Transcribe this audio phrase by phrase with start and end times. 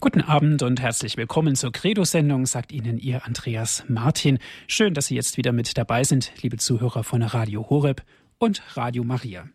[0.00, 4.38] Guten Abend und herzlich willkommen zur Credo-Sendung, sagt Ihnen Ihr Andreas Martin.
[4.68, 8.04] Schön, dass Sie jetzt wieder mit dabei sind, liebe Zuhörer von Radio Horeb
[8.38, 9.48] und Radio Maria.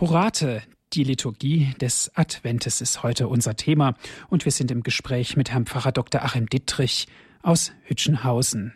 [0.00, 3.94] Horate, die Liturgie des Adventes ist heute unser Thema
[4.28, 6.22] und wir sind im Gespräch mit Herrn Pfarrer Dr.
[6.22, 7.08] Achim Dittrich
[7.42, 8.72] aus Hütchenhausen.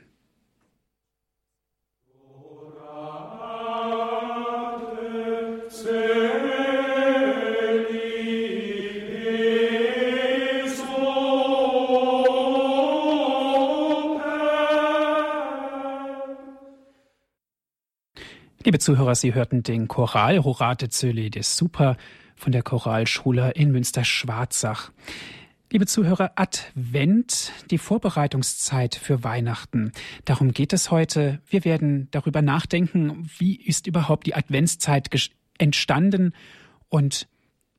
[18.71, 21.97] Liebe Zuhörer, Sie hörten den Choral Horate Zöli des Super
[22.37, 24.93] von der Choralschule in Münster-Schwarzach.
[25.73, 29.91] Liebe Zuhörer, Advent, die Vorbereitungszeit für Weihnachten.
[30.25, 31.41] Darum geht es heute.
[31.49, 35.11] Wir werden darüber nachdenken, wie ist überhaupt die Adventszeit
[35.59, 36.33] entstanden
[36.89, 37.27] und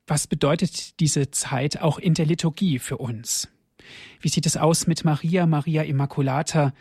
[0.06, 3.48] was bedeutet diese Zeit auch in der Liturgie für uns?
[4.20, 6.74] Wie sieht es aus mit Maria, Maria Immaculata,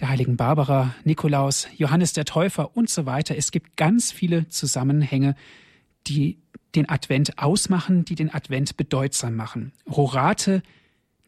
[0.00, 3.36] der heiligen Barbara, Nikolaus, Johannes der Täufer und so weiter.
[3.36, 5.34] Es gibt ganz viele Zusammenhänge,
[6.06, 6.38] die
[6.74, 9.72] den Advent ausmachen, die den Advent bedeutsam machen.
[9.90, 10.62] Rorate,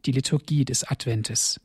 [0.06, 1.60] die Liturgie des Adventes.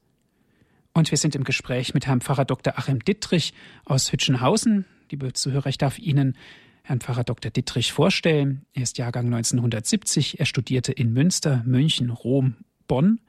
[0.93, 2.77] Und wir sind im Gespräch mit Herrn Pfarrer Dr.
[2.77, 4.85] Achim Dittrich aus Hütchenhausen.
[5.11, 6.35] Liebe Zuhörer, ich darf Ihnen
[6.83, 7.51] Herrn Pfarrer Dr.
[7.51, 8.65] Dittrich vorstellen.
[8.73, 10.39] Er ist Jahrgang 1970.
[10.39, 12.55] Er studierte in Münster, München, Rom,
[12.87, 13.19] Bonn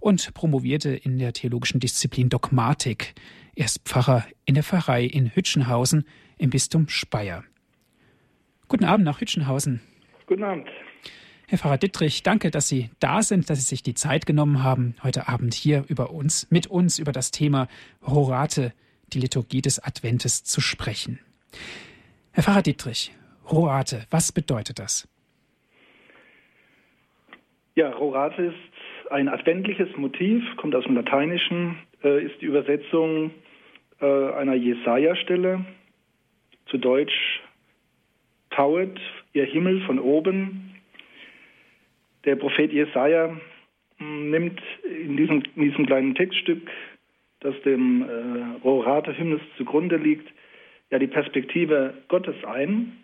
[0.00, 3.14] und promovierte in der theologischen Disziplin Dogmatik.
[3.54, 6.06] Er ist Pfarrer in der Pfarrei in Hütchenhausen
[6.38, 7.44] im Bistum Speyer.
[8.68, 9.80] Guten Abend nach Hütchenhausen.
[10.26, 10.68] Guten Abend.
[11.48, 14.94] Herr Pfarrer Dittrich, danke, dass Sie da sind, dass Sie sich die Zeit genommen haben,
[15.02, 17.66] heute Abend hier über uns, mit uns über das Thema
[18.02, 18.72] Horate,
[19.12, 21.18] die Liturgie des Adventes zu sprechen.
[22.30, 23.12] Herr Pfarrer Dittrich,
[23.46, 25.08] Horate, was bedeutet das?
[27.74, 28.79] Ja, Horate ist
[29.10, 33.32] ein adventliches Motiv, kommt aus dem Lateinischen, äh, ist die Übersetzung
[34.00, 35.64] äh, einer Jesaja-Stelle,
[36.66, 37.40] zu Deutsch
[38.50, 38.98] Tauet
[39.32, 40.76] ihr Himmel von oben.
[42.24, 43.36] Der Prophet Jesaja
[43.98, 46.70] hm, nimmt in diesem, in diesem kleinen Textstück,
[47.40, 50.28] das dem äh, Rorat des Himmels zugrunde liegt,
[50.90, 52.99] ja die Perspektive Gottes ein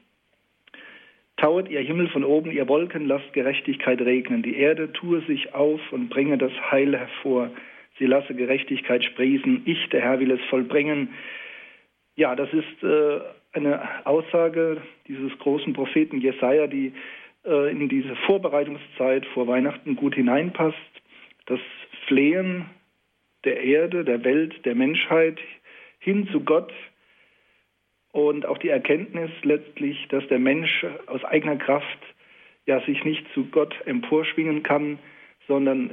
[1.36, 4.42] Tauet ihr Himmel von oben, ihr Wolken, lasst Gerechtigkeit regnen.
[4.42, 7.50] Die Erde tue sich auf und bringe das Heil hervor.
[7.98, 9.62] Sie lasse Gerechtigkeit sprießen.
[9.66, 11.10] Ich, der Herr, will es vollbringen.
[12.14, 13.20] Ja, das ist äh,
[13.52, 16.92] eine Aussage dieses großen Propheten Jesaja, die
[17.44, 20.76] äh, in diese Vorbereitungszeit vor Weihnachten gut hineinpasst.
[21.46, 21.60] Das
[22.06, 22.66] Flehen
[23.44, 25.38] der Erde, der Welt, der Menschheit
[25.98, 26.72] hin zu Gott,
[28.16, 31.98] und auch die Erkenntnis letztlich, dass der Mensch aus eigener Kraft
[32.64, 34.98] ja sich nicht zu Gott emporschwingen kann,
[35.46, 35.90] sondern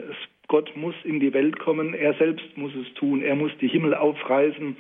[0.48, 3.94] Gott muss in die Welt kommen, er selbst muss es tun, er muss die Himmel
[3.94, 4.78] aufreißen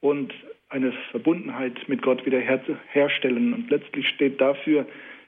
[0.00, 0.32] und
[0.68, 2.60] eine Verbundenheit mit Gott wieder her
[2.92, 3.54] herstellen.
[3.54, 4.86] Und letztlich steht dafür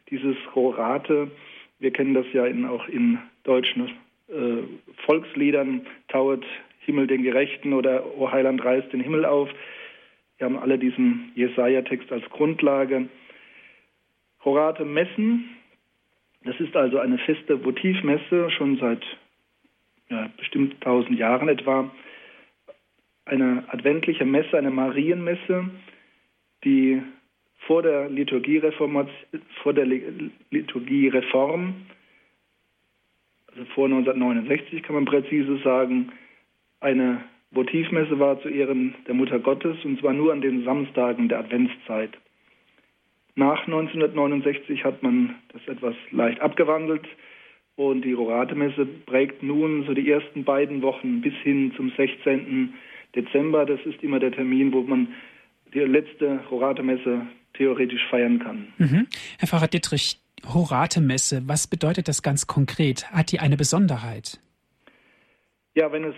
[0.08, 1.32] dieses Rorate,
[1.80, 3.88] wir kennen das ja in, auch in deutschen
[4.28, 4.62] äh,
[5.04, 6.44] Volksliedern, Tauet
[6.78, 9.50] Himmel den Gerechten oder O Heiland reißt den Himmel auf.
[10.38, 13.08] Wir haben alle diesen Jesaja-Text als Grundlage.
[14.44, 15.56] Horate Messen,
[16.44, 19.04] das ist also eine feste Votivmesse, schon seit
[20.08, 21.90] ja, bestimmt 1000 Jahren etwa.
[23.24, 25.68] Eine adventliche Messe, eine Marienmesse,
[26.64, 27.02] die
[27.66, 29.08] vor der Liturgiereform,
[29.62, 29.86] vor der
[30.50, 31.74] Liturgiereform,
[33.48, 36.12] also vor 1969 kann man präzise sagen,
[36.78, 41.40] eine Votivmesse war zu Ehren der Mutter Gottes und zwar nur an den Samstagen der
[41.40, 42.10] Adventszeit.
[43.34, 47.06] Nach 1969 hat man das etwas leicht abgewandelt
[47.76, 52.74] und die Rorate-Messe prägt nun so die ersten beiden Wochen bis hin zum 16.
[53.14, 53.66] Dezember.
[53.66, 55.08] Das ist immer der Termin, wo man
[55.74, 58.68] die letzte Rorate-Messe theoretisch feiern kann.
[58.78, 59.06] Mhm.
[59.38, 63.10] Herr Pfarrer Dittrich, Horate-Messe, was bedeutet das ganz konkret?
[63.10, 64.40] Hat die eine Besonderheit?
[65.74, 66.14] Ja, wenn es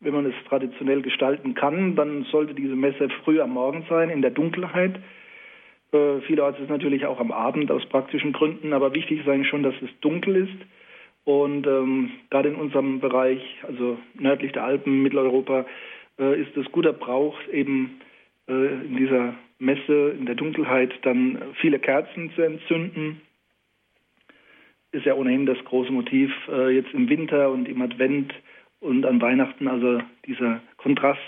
[0.00, 4.22] wenn man es traditionell gestalten kann, dann sollte diese Messe früh am Morgen sein, in
[4.22, 5.00] der Dunkelheit.
[5.92, 9.48] Äh, vielerorts ist es natürlich auch am Abend aus praktischen Gründen, aber wichtig ist eigentlich
[9.48, 10.66] schon, dass es dunkel ist.
[11.24, 15.66] Und ähm, gerade in unserem Bereich, also nördlich der Alpen, Mitteleuropa,
[16.18, 18.00] äh, ist es guter Brauch, eben
[18.48, 23.20] äh, in dieser Messe, in der Dunkelheit, dann viele Kerzen zu entzünden.
[24.92, 28.32] Ist ja ohnehin das große Motiv äh, jetzt im Winter und im Advent
[28.80, 31.20] und an Weihnachten also dieser Kontrast,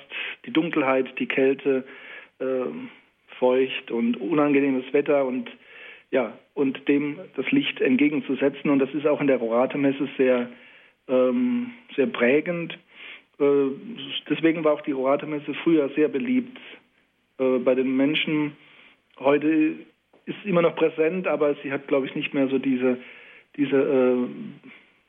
[0.46, 1.84] die Dunkelheit, die Kälte,
[2.38, 2.64] äh,
[3.38, 5.50] feucht und unangenehmes Wetter und
[6.10, 8.70] ja, und dem das Licht entgegenzusetzen.
[8.70, 10.48] Und das ist auch in der Rorate-Messe sehr
[11.08, 12.78] ähm, sehr prägend.
[13.38, 13.70] Äh,
[14.28, 16.58] deswegen war auch die Rorate-Messe früher sehr beliebt
[17.38, 18.52] äh, bei den Menschen.
[19.18, 19.74] Heute
[20.26, 22.98] ist sie immer noch präsent, aber sie hat, glaube ich, nicht mehr so diese,
[23.56, 24.28] diese äh,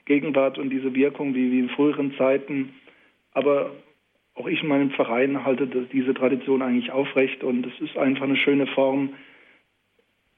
[0.06, 2.74] Gegenwart und diese Wirkung wie, wie in früheren Zeiten.
[3.33, 3.71] Aber
[4.33, 8.38] auch ich in meinem Verein halte diese Tradition eigentlich aufrecht und es ist einfach eine
[8.38, 9.13] schöne Form,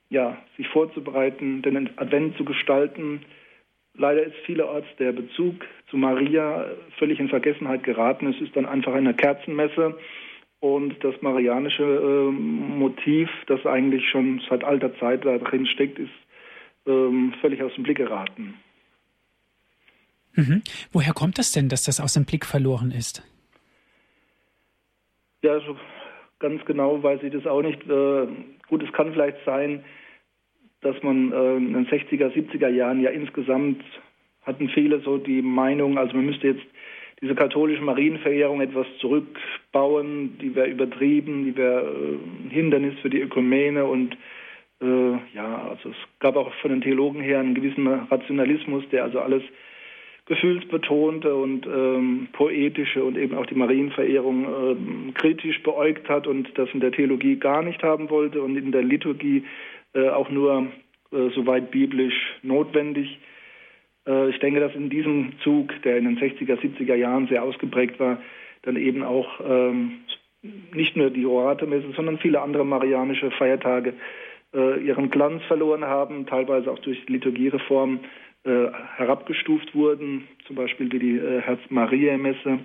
[0.09, 3.21] ja, sich vorzubereiten, den Advent zu gestalten.
[3.95, 5.55] Leider ist vielerorts der Bezug
[5.89, 6.65] zu Maria
[6.97, 8.27] völlig in Vergessenheit geraten.
[8.27, 9.95] Es ist dann einfach eine Kerzenmesse
[10.63, 16.09] und das marianische äh, Motiv, das eigentlich schon seit alter Zeit da drin steckt, ist
[16.87, 18.53] ähm, völlig aus dem Blick geraten.
[20.35, 20.61] Mhm.
[20.91, 23.23] Woher kommt das denn, dass das aus dem Blick verloren ist?
[25.43, 25.77] Ja, so
[26.39, 27.81] ganz genau weiß ich das auch nicht.
[27.89, 28.27] Äh,
[28.67, 29.83] gut, es kann vielleicht sein,
[30.81, 33.83] dass man äh, in den 60er, 70er Jahren ja insgesamt
[34.43, 36.65] hatten viele so die Meinung, also man müsste jetzt
[37.21, 43.21] diese katholische Marienverehrung etwas zurückbauen, die wäre übertrieben, die wäre äh, ein Hindernis für die
[43.21, 44.17] Ökumene und
[44.81, 49.21] äh, ja, also es gab auch von den Theologen her einen gewissen Rationalismus, der also
[49.21, 49.43] alles
[50.25, 56.69] gefühlsbetonte und ähm, poetische und eben auch die Marienverehrung ähm, kritisch beäugt hat und das
[56.73, 59.43] in der Theologie gar nicht haben wollte und in der Liturgie
[59.93, 60.67] äh, auch nur
[61.11, 63.19] äh, soweit biblisch notwendig.
[64.07, 67.99] Äh, ich denke, dass in diesem Zug, der in den 60er, 70er Jahren sehr ausgeprägt
[67.99, 68.21] war,
[68.61, 69.99] dann eben auch ähm,
[70.73, 73.93] nicht nur die Orate-Messe, sondern viele andere marianische Feiertage
[74.53, 77.99] äh, ihren Glanz verloren haben, teilweise auch durch Liturgiereformen
[78.43, 78.67] äh,
[78.97, 82.59] herabgestuft wurden, zum Beispiel wie die äh, Herz-Maria-Messe.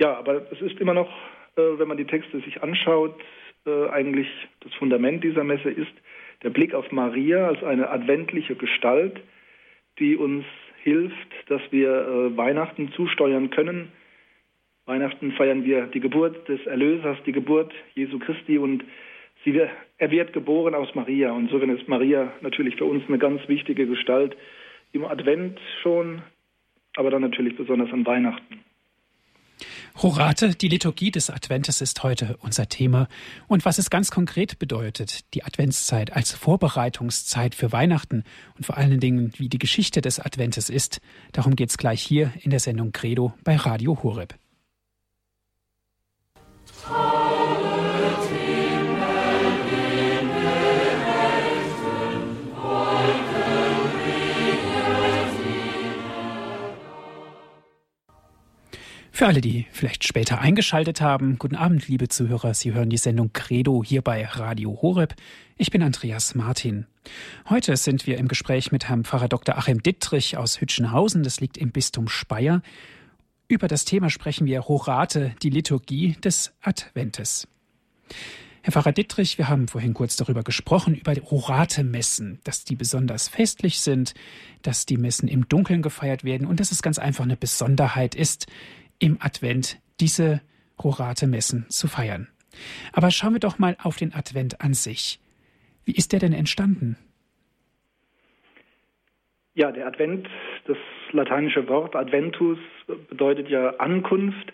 [0.00, 1.10] Ja, aber es ist immer noch,
[1.56, 3.20] äh, wenn man die Texte sich anschaut,
[3.66, 4.28] äh, eigentlich
[4.60, 5.92] das Fundament dieser Messe ist
[6.42, 9.20] der Blick auf Maria als eine adventliche Gestalt,
[9.98, 10.44] die uns
[10.82, 13.90] hilft, dass wir äh, Weihnachten zusteuern können.
[14.86, 18.84] Weihnachten feiern wir die Geburt des Erlösers, die Geburt Jesu Christi und
[19.44, 19.60] Sie,
[19.98, 21.32] er wird geboren aus Maria.
[21.32, 24.36] Und so ist Maria natürlich für uns eine ganz wichtige Gestalt
[24.92, 26.22] im Advent schon,
[26.96, 28.60] aber dann natürlich besonders an Weihnachten.
[30.02, 33.06] Horate, die Liturgie des Adventes ist heute unser Thema.
[33.46, 38.24] Und was es ganz konkret bedeutet, die Adventszeit als Vorbereitungszeit für Weihnachten
[38.56, 41.00] und vor allen Dingen, wie die Geschichte des Adventes ist,
[41.32, 44.34] darum geht es gleich hier in der Sendung Credo bei Radio Horeb.
[59.14, 62.52] Für alle, die vielleicht später eingeschaltet haben, guten Abend, liebe Zuhörer.
[62.52, 65.14] Sie hören die Sendung Credo hier bei Radio Horeb.
[65.56, 66.88] Ich bin Andreas Martin.
[67.48, 69.56] Heute sind wir im Gespräch mit Herrn Pfarrer Dr.
[69.56, 71.22] Achim Dittrich aus Hütchenhausen.
[71.22, 72.60] Das liegt im Bistum Speyer.
[73.46, 77.46] Über das Thema sprechen wir Horate, die Liturgie des Adventes.
[78.62, 83.78] Herr Pfarrer Dittrich, wir haben vorhin kurz darüber gesprochen, über Horate-Messen, dass die besonders festlich
[83.78, 84.14] sind,
[84.62, 88.46] dass die Messen im Dunkeln gefeiert werden und dass es ganz einfach eine Besonderheit ist,
[89.04, 90.40] im Advent diese
[90.82, 92.28] Rorate Messen zu feiern.
[92.94, 95.20] Aber schauen wir doch mal auf den Advent an sich.
[95.84, 96.96] Wie ist der denn entstanden?
[99.54, 100.26] Ja, der Advent,
[100.66, 100.78] das
[101.12, 104.52] lateinische Wort Adventus bedeutet ja Ankunft,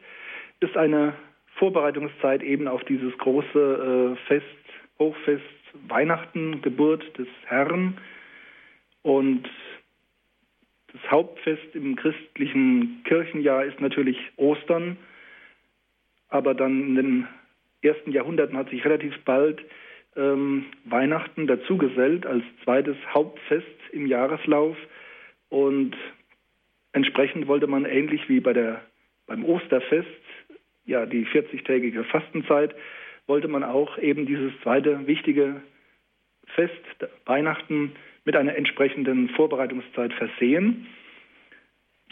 [0.59, 1.15] ist eine
[1.55, 4.45] Vorbereitungszeit eben auf dieses große äh, Fest,
[4.99, 5.45] Hochfest
[5.87, 7.97] Weihnachten, Geburt des Herrn.
[9.03, 9.49] Und
[10.93, 14.97] das Hauptfest im christlichen Kirchenjahr ist natürlich Ostern,
[16.29, 17.29] aber dann in den
[17.83, 19.61] ersten Jahrhunderten hat sich relativ bald
[20.17, 24.77] ähm, Weihnachten dazugesellt als zweites Hauptfest im Jahreslauf.
[25.49, 25.97] Und
[26.93, 28.83] entsprechend wollte man ähnlich wie bei der,
[29.27, 30.09] beim Osterfest,
[30.87, 32.75] ja die 40-tägige Fastenzeit,
[33.27, 35.63] wollte man auch eben dieses zweite wichtige
[36.55, 36.73] Fest,
[37.27, 37.93] Weihnachten,
[38.31, 40.87] mit einer entsprechenden Vorbereitungszeit versehen.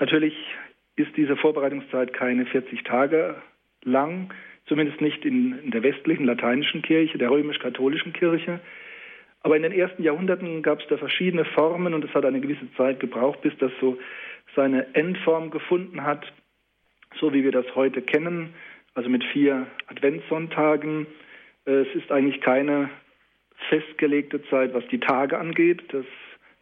[0.01, 0.35] Natürlich
[0.97, 3.37] ist diese Vorbereitungszeit keine 40 Tage
[3.85, 4.35] lang,
[4.67, 8.59] zumindest nicht in, in der westlichen lateinischen Kirche, der römisch-katholischen Kirche.
[9.43, 12.67] Aber in den ersten Jahrhunderten gab es da verschiedene Formen und es hat eine gewisse
[12.77, 13.97] Zeit gebraucht, bis das so
[14.57, 16.27] seine Endform gefunden hat,
[17.21, 18.55] so wie wir das heute kennen,
[18.95, 21.07] also mit vier Adventssonntagen.
[21.65, 22.91] Es ist eigentlich keine
[23.69, 25.83] festgelegte Zeit, was die Tage angeht.
[25.93, 26.05] Das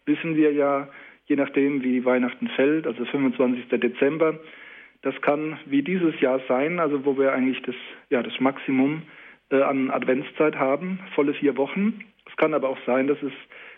[0.07, 0.89] wissen wir ja,
[1.27, 3.69] je nachdem, wie Weihnachten fällt, also 25.
[3.69, 4.39] Dezember.
[5.03, 7.77] Das kann wie dieses Jahr sein, also wo wir eigentlich das,
[8.11, 9.03] ja, das Maximum
[9.51, 12.01] äh, an Adventszeit haben, volle vier Wochen.
[12.29, 13.33] Es kann aber auch sein, dass es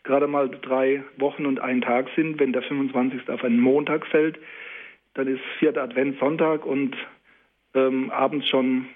[0.04, 2.40] gerade mal drei Wochen und ein Tag sind.
[2.40, 3.28] Wenn der 25.
[3.28, 4.38] auf einen Montag fällt,
[5.14, 6.96] dann ist vierter Advent Sonntag und
[7.74, 8.86] ähm, abends schon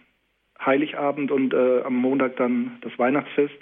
[0.65, 3.57] Heiligabend und äh, am Montag dann das Weihnachtsfest.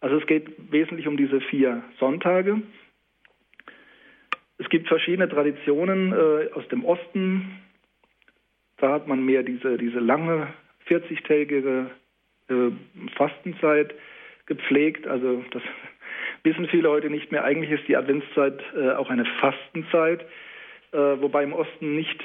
[0.00, 2.62] Also es geht wesentlich um diese vier Sonntage.
[4.58, 7.60] Es gibt verschiedene Traditionen äh, aus dem Osten.
[8.78, 10.48] Da hat man mehr diese, diese lange
[10.88, 11.90] 40-tägige
[12.48, 12.54] äh,
[13.16, 13.94] Fastenzeit
[14.46, 15.06] gepflegt.
[15.06, 15.62] Also das
[16.42, 17.44] wissen viele heute nicht mehr.
[17.44, 20.22] Eigentlich ist die Adventszeit äh, auch eine Fastenzeit,
[20.92, 22.22] äh, wobei im Osten nicht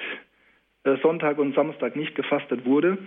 [0.83, 2.97] äh, Sonntag und Samstag nicht gefastet wurde,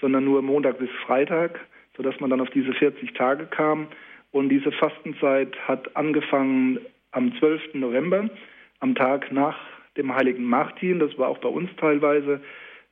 [0.00, 1.60] sondern nur Montag bis Freitag,
[1.96, 3.88] sodass man dann auf diese 40 Tage kam.
[4.32, 6.78] Und diese Fastenzeit hat angefangen
[7.12, 7.74] am 12.
[7.74, 8.30] November,
[8.78, 9.58] am Tag nach
[9.96, 11.00] dem heiligen Martin.
[11.00, 12.40] Das war auch bei uns teilweise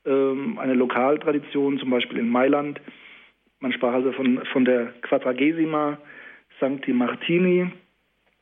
[0.04, 2.80] ähm, eine Lokaltradition, zum Beispiel in Mailand.
[3.61, 5.99] Man sprach also von, von der Quadragesima
[6.61, 7.71] Sancti Martini,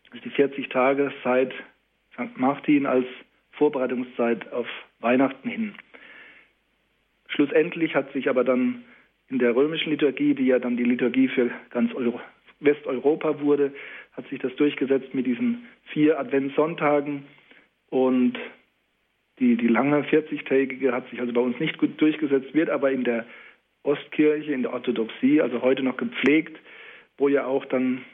[0.07, 1.53] das ist die 40 Tage seit
[2.15, 2.37] St.
[2.37, 3.05] Martin als
[3.53, 4.67] Vorbereitungszeit auf
[5.01, 5.75] Weihnachten hin.
[7.29, 8.85] Schlussendlich hat sich aber dann
[9.29, 12.21] in der römischen Liturgie, die ja dann die Liturgie für ganz Euro
[12.61, 13.73] Westeuropa wurde,
[14.13, 17.25] hat sich das durchgesetzt mit diesen vier Adventssonntagen
[17.91, 18.39] und
[19.39, 23.05] die, die lange 40-tägige hat sich also bei uns nicht gut durchgesetzt, wird aber in
[23.05, 23.27] der
[23.83, 26.59] Ostkirche, in der Orthodoxie, also heute noch gepflegt,
[27.19, 28.05] wo ja auch dann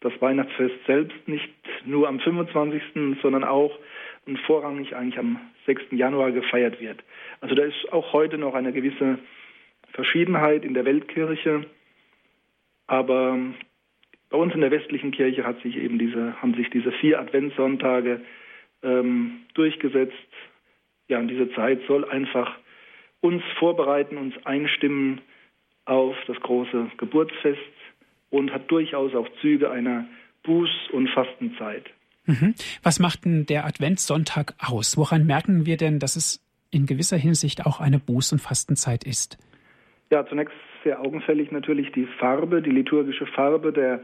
[0.00, 1.50] das Weihnachtsfest selbst nicht
[1.84, 2.82] nur am 25.,
[3.22, 3.76] sondern auch
[4.26, 5.84] und vorrangig eigentlich am 6.
[5.92, 7.02] Januar gefeiert wird.
[7.40, 9.18] Also da ist auch heute noch eine gewisse
[9.92, 11.64] Verschiedenheit in der Weltkirche,
[12.86, 13.38] aber
[14.30, 18.20] bei uns in der westlichen Kirche hat sich eben diese, haben sich diese vier Adventssonntage
[18.82, 20.14] ähm, durchgesetzt.
[21.08, 22.56] Ja, und diese Zeit soll einfach
[23.20, 25.20] uns vorbereiten, uns einstimmen
[25.84, 27.60] auf das große Geburtsfest
[28.30, 30.06] und hat durchaus auch Züge einer
[30.44, 31.84] Buß- und Fastenzeit.
[32.26, 32.54] Mhm.
[32.82, 34.96] Was macht denn der Adventssonntag aus?
[34.96, 39.38] Woran merken wir denn, dass es in gewisser Hinsicht auch eine Buß- und Fastenzeit ist?
[40.10, 44.00] Ja, zunächst sehr augenfällig natürlich die Farbe, die liturgische Farbe der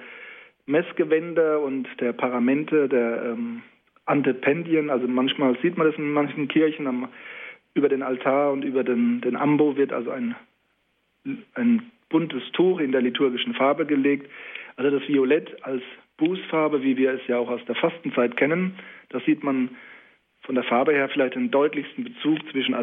[0.67, 3.63] Messgewänder und der Paramente, der ähm,
[4.07, 4.91] Antependien.
[4.91, 7.09] Also manchmal sieht man das in manchen Kirchen am,
[7.75, 10.35] über den Altar und über den, den Ambo wird also ein,
[11.55, 14.29] ein buntes Tuch in der liturgischen Farbe gelegt.
[14.77, 15.83] Also das Violett als
[16.17, 18.79] Bußfarbe, wie wir es ja auch aus der Fastenzeit kennen.
[19.09, 19.71] Da sieht man
[20.43, 22.75] von der Farbe her vielleicht den deutlichsten Bezug zwischen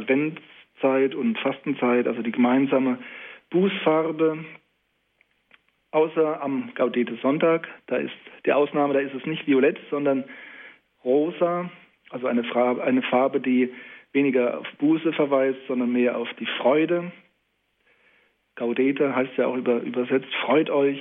[0.79, 2.99] Adventszeit und Fastenzeit, also die gemeinsame
[3.49, 4.45] Bußfarbe.
[5.91, 8.13] Außer am Gaudete Sonntag, da ist
[8.45, 10.23] die Ausnahme, da ist es nicht violett, sondern
[11.03, 11.71] rosa,
[12.11, 13.73] also eine Farbe, eine Farbe, die
[14.13, 17.11] weniger auf Buße verweist, sondern mehr auf die Freude.
[18.55, 20.99] Gaudete heißt ja auch über, übersetzt, freut euch.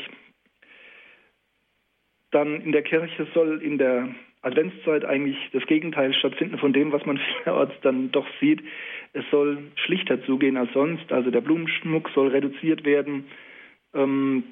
[2.30, 4.08] Dann in der Kirche soll in der
[4.42, 8.62] Adventszeit eigentlich das Gegenteil stattfinden von dem, was man vielerorts dann doch sieht.
[9.12, 11.12] Es soll schlichter zugehen als sonst.
[11.12, 13.26] Also der Blumenschmuck soll reduziert werden.
[13.94, 14.44] Ähm,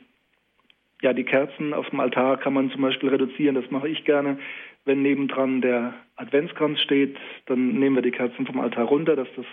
[1.02, 3.55] ja, die Kerzen auf dem Altar kann man zum Beispiel reduzieren.
[3.55, 4.38] Das mache ich gerne.
[4.85, 7.16] Wenn nebendran der Adventskranz steht,
[7.47, 9.47] dann nehmen wir die Kerzen vom Altar runter, dass das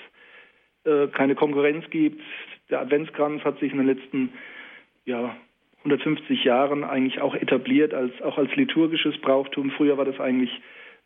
[0.86, 2.22] äh, keine Konkurrenz gibt.
[2.70, 4.30] Der Adventskranz hat sich in den letzten
[5.06, 5.36] ja,
[5.84, 9.72] 150 Jahren eigentlich auch etabliert, als, auch als liturgisches Brauchtum.
[9.72, 10.62] Früher war das eigentlich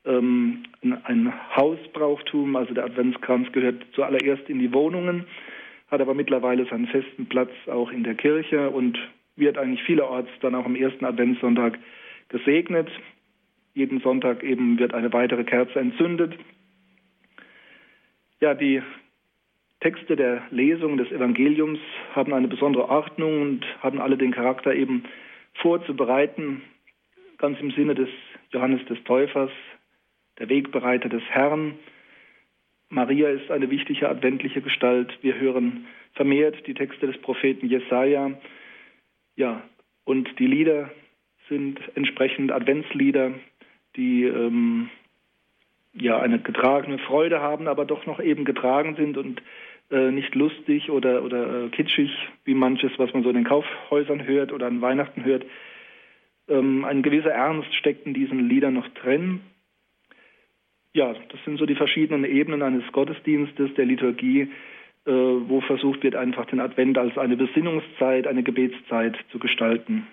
[0.05, 5.25] ähm, ein Hausbrauchtum, also der Adventskranz gehört zuallererst in die Wohnungen,
[5.89, 8.99] hat aber mittlerweile seinen festen Platz auch in der Kirche und
[9.35, 11.79] wird eigentlich vielerorts dann auch am ersten Adventssonntag
[12.29, 12.89] gesegnet.
[13.73, 16.33] Jeden Sonntag eben wird eine weitere Kerze entzündet.
[18.39, 18.81] Ja, die
[19.79, 21.79] Texte der Lesung des Evangeliums
[22.15, 25.03] haben eine besondere Ordnung und haben alle den Charakter eben
[25.61, 26.63] vorzubereiten,
[27.37, 28.09] ganz im Sinne des
[28.51, 29.51] Johannes des Täufers,
[30.39, 31.75] der Wegbereiter des Herrn.
[32.89, 35.17] Maria ist eine wichtige adventliche Gestalt.
[35.21, 38.31] Wir hören vermehrt die Texte des Propheten Jesaja.
[39.35, 39.61] Ja,
[40.05, 40.89] und die Lieder
[41.49, 43.33] sind entsprechend Adventslieder,
[43.95, 44.89] die ähm,
[45.93, 49.41] ja eine getragene Freude haben, aber doch noch eben getragen sind und
[49.89, 52.11] äh, nicht lustig oder, oder äh, kitschig,
[52.43, 55.45] wie manches, was man so in den Kaufhäusern hört oder an Weihnachten hört.
[56.49, 59.41] Ähm, ein gewisser Ernst steckt in diesen Liedern noch drin.
[60.93, 64.49] Ja, das sind so die verschiedenen Ebenen eines Gottesdienstes, der Liturgie,
[65.05, 70.07] äh, wo versucht wird, einfach den Advent als eine Besinnungszeit, eine Gebetszeit zu gestalten.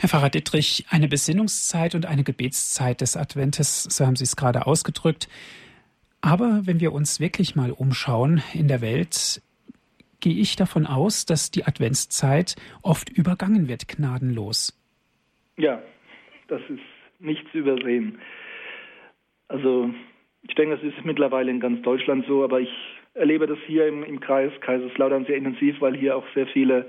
[0.00, 4.66] Herr Pfarrer Dittrich, eine Besinnungszeit und eine Gebetszeit des Adventes, so haben Sie es gerade
[4.66, 5.28] ausgedrückt.
[6.20, 9.42] Aber wenn wir uns wirklich mal umschauen in der Welt,
[10.20, 14.78] gehe ich davon aus, dass die Adventszeit oft übergangen wird, gnadenlos.
[15.56, 15.82] Ja,
[16.48, 16.80] das ist
[17.20, 18.18] nicht zu übersehen.
[19.48, 19.90] Also
[20.42, 22.72] ich denke, es ist mittlerweile in ganz Deutschland so, aber ich
[23.14, 26.88] erlebe das hier im, im Kreis Kaiserslautern sehr intensiv, weil hier auch sehr viele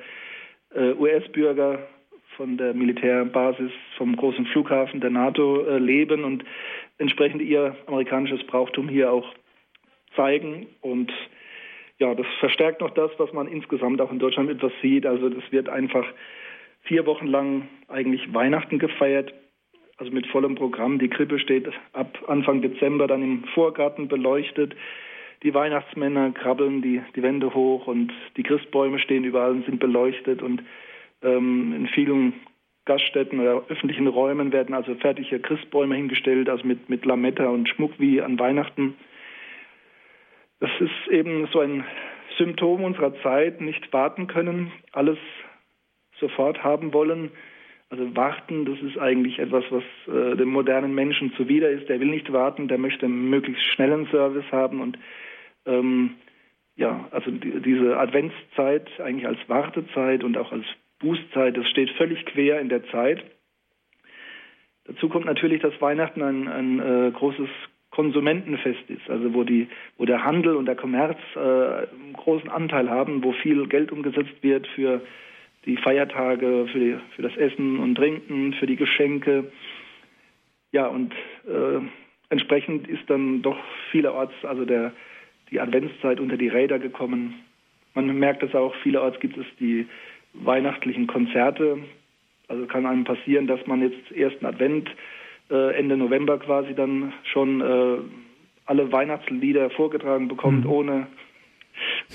[0.73, 1.87] äh, US-Bürger
[2.37, 6.43] von der Militärbasis vom großen Flughafen der NATO äh, leben und
[7.01, 9.27] entsprechend ihr amerikanisches Brauchtum hier auch
[10.15, 10.67] zeigen.
[10.81, 11.11] Und
[11.97, 15.05] ja, das verstärkt noch das, was man insgesamt auch in Deutschland etwas sieht.
[15.05, 16.05] Also das wird einfach
[16.83, 19.33] vier Wochen lang eigentlich Weihnachten gefeiert
[20.01, 20.97] also mit vollem Programm.
[20.97, 24.75] Die Krippe steht ab Anfang Dezember dann im Vorgarten beleuchtet.
[25.43, 30.41] Die Weihnachtsmänner krabbeln die, die Wände hoch und die Christbäume stehen überall und sind beleuchtet
[30.41, 30.63] und
[31.21, 32.33] ähm, in vielen
[32.91, 37.93] Gaststätten oder öffentlichen Räumen werden also fertige Christbäume hingestellt, also mit, mit Lametta und Schmuck
[37.99, 38.95] wie an Weihnachten.
[40.59, 41.85] Das ist eben so ein
[42.37, 45.17] Symptom unserer Zeit, nicht warten können, alles
[46.19, 47.31] sofort haben wollen,
[47.89, 49.83] also warten, das ist eigentlich etwas, was
[50.13, 51.87] äh, dem modernen Menschen zuwider ist.
[51.87, 54.97] Der will nicht warten, der möchte möglichst schnellen Service haben und
[55.65, 56.15] ähm,
[56.75, 60.65] ja, also die, diese Adventszeit eigentlich als Wartezeit und auch als
[61.01, 63.23] Bußzeit, das steht völlig quer in der Zeit.
[64.85, 67.49] Dazu kommt natürlich, dass Weihnachten ein, ein äh, großes
[67.91, 69.67] Konsumentenfest ist, also wo die,
[69.97, 74.41] wo der Handel und der Kommerz äh, einen großen Anteil haben, wo viel Geld umgesetzt
[74.41, 75.01] wird für
[75.65, 79.51] die Feiertage, für, die, für das Essen und Trinken, für die Geschenke.
[80.71, 81.13] Ja, und
[81.45, 81.81] äh,
[82.29, 83.57] entsprechend ist dann doch
[83.91, 84.93] vielerorts also der,
[85.51, 87.35] die Adventszeit unter die Räder gekommen.
[87.93, 89.85] Man merkt es auch, vielerorts gibt es die
[90.33, 91.79] weihnachtlichen Konzerte.
[92.47, 94.89] Also kann einem passieren, dass man jetzt ersten Advent
[95.49, 97.97] äh, Ende November quasi dann schon äh,
[98.65, 100.71] alle Weihnachtslieder vorgetragen bekommt, mhm.
[100.71, 101.07] ohne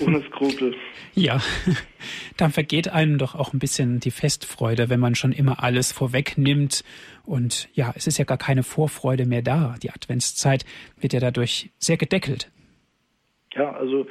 [0.00, 0.74] ohne Skrupel.
[1.18, 1.40] Ja,
[2.36, 6.84] dann vergeht einem doch auch ein bisschen die Festfreude, wenn man schon immer alles vorwegnimmt.
[7.24, 9.76] Und ja, es ist ja gar keine Vorfreude mehr da.
[9.82, 10.66] Die Adventszeit
[11.00, 12.50] wird ja dadurch sehr gedeckelt.
[13.54, 14.06] Ja, also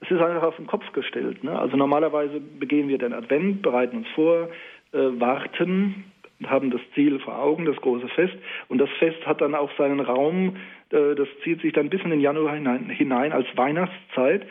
[0.00, 1.42] es ist einfach auf den Kopf gestellt.
[1.42, 1.58] Ne?
[1.58, 4.48] Also normalerweise begehen wir den Advent, bereiten uns vor,
[4.92, 6.04] äh, warten
[6.44, 8.36] haben das Ziel vor Augen, das große Fest.
[8.68, 10.56] Und das Fest hat dann auch seinen Raum,
[10.90, 14.46] äh, das zieht sich dann bis in den Januar hinein, hinein als Weihnachtszeit.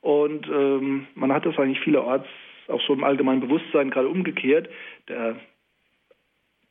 [0.00, 2.28] Und ähm, man hat das eigentlich vielerorts
[2.68, 4.68] auch so im allgemeinen Bewusstsein gerade umgekehrt.
[5.08, 5.36] Der,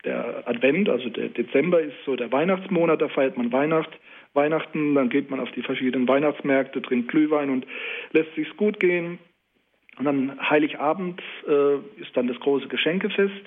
[0.04, 3.90] der Advent, also der Dezember ist so der Weihnachtsmonat, da feiert man Weihnacht,
[4.34, 7.66] Weihnachten, dann geht man auf die verschiedenen Weihnachtsmärkte, trinkt Glühwein und
[8.12, 9.18] lässt sich's gut gehen.
[9.98, 13.44] Und dann Heiligabend äh, ist dann das große Geschenkefest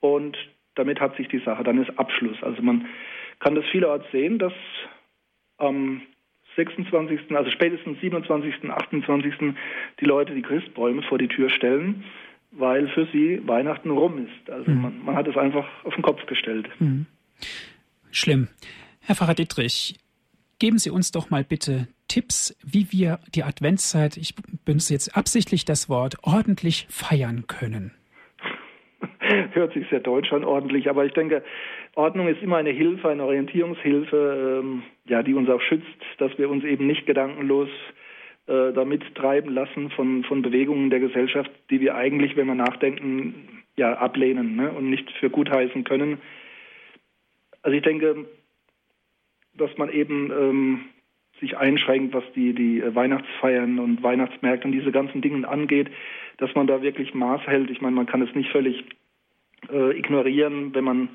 [0.00, 0.36] und
[0.74, 2.36] damit hat sich die Sache, dann ist Abschluss.
[2.42, 2.86] Also man
[3.38, 4.52] kann das vielerorts sehen, dass
[5.58, 6.02] am
[6.56, 9.34] 26., also spätestens 27., 28.
[10.00, 12.04] die Leute die Christbäume vor die Tür stellen,
[12.50, 14.50] weil für sie Weihnachten rum ist.
[14.50, 14.82] Also mhm.
[14.82, 16.68] man, man, hat es einfach auf den Kopf gestellt.
[16.78, 17.06] Mhm.
[18.10, 18.48] Schlimm.
[19.00, 19.96] Herr Pfarrer Dietrich,
[20.58, 25.64] geben Sie uns doch mal bitte Tipps, wie wir die Adventszeit, ich benutze jetzt absichtlich
[25.64, 27.92] das Wort, ordentlich feiern können.
[29.52, 31.42] Hört sich sehr deutsch an, ordentlich, aber ich denke,
[31.94, 35.86] Ordnung ist immer eine Hilfe, eine Orientierungshilfe, ähm, ja, die uns auch schützt,
[36.18, 37.68] dass wir uns eben nicht gedankenlos
[38.46, 43.62] äh, damit treiben lassen von, von Bewegungen der Gesellschaft, die wir eigentlich, wenn wir nachdenken,
[43.76, 46.18] ja, ablehnen ne, und nicht für gut heißen können.
[47.62, 48.26] Also ich denke,
[49.58, 50.80] dass man eben ähm,
[51.40, 55.90] sich einschränkt, was die, die Weihnachtsfeiern und Weihnachtsmärkte und diese ganzen Dinge angeht,
[56.38, 57.70] dass man da wirklich Maß hält.
[57.70, 58.84] Ich meine, man kann es nicht völlig
[59.70, 61.08] äh, ignorieren, wenn man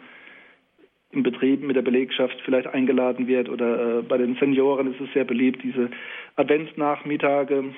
[1.12, 5.12] im Betrieb mit der Belegschaft vielleicht eingeladen wird oder äh, bei den Senioren ist es
[5.13, 5.89] sehr beliebt, diese
[6.36, 7.73] Adventsnachmittage,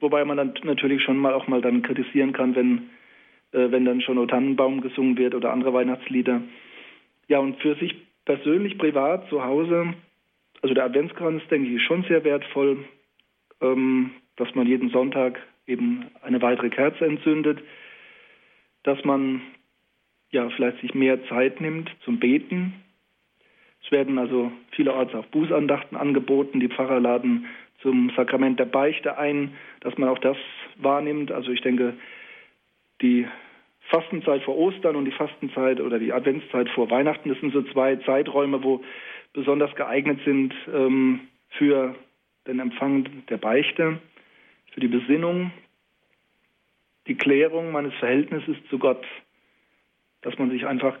[0.00, 2.90] wobei man dann natürlich schon mal auch mal dann kritisieren kann, wenn,
[3.52, 6.42] äh, wenn dann schon O Tannenbaum gesungen wird oder andere Weihnachtslieder.
[7.28, 7.94] Ja, und für sich
[8.28, 9.94] persönlich, privat, zu Hause,
[10.60, 12.84] also der Adventskranz, denke ich, ist schon sehr wertvoll,
[13.62, 17.58] ähm, dass man jeden Sonntag eben eine weitere Kerze entzündet,
[18.82, 19.40] dass man
[20.30, 22.74] ja vielleicht sich mehr Zeit nimmt zum Beten.
[23.82, 26.60] Es werden also vielerorts auch Bußandachten angeboten.
[26.60, 27.46] Die Pfarrer laden
[27.80, 30.36] zum Sakrament der Beichte ein, dass man auch das
[30.76, 31.32] wahrnimmt.
[31.32, 31.94] Also ich denke,
[33.00, 33.26] die
[33.88, 37.96] Fastenzeit vor Ostern und die Fastenzeit oder die Adventszeit vor Weihnachten, das sind so zwei
[37.96, 38.82] Zeiträume, wo
[39.32, 41.20] besonders geeignet sind ähm,
[41.50, 41.94] für
[42.46, 43.98] den Empfang der Beichte,
[44.72, 45.52] für die Besinnung,
[47.06, 49.04] die Klärung meines Verhältnisses zu Gott
[50.22, 50.96] dass man sich einfach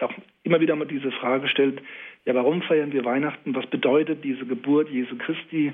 [0.00, 0.12] auch
[0.42, 1.82] immer wieder mal diese Frage stellt,
[2.24, 3.54] ja, warum feiern wir Weihnachten?
[3.54, 5.72] Was bedeutet diese Geburt Jesu Christi?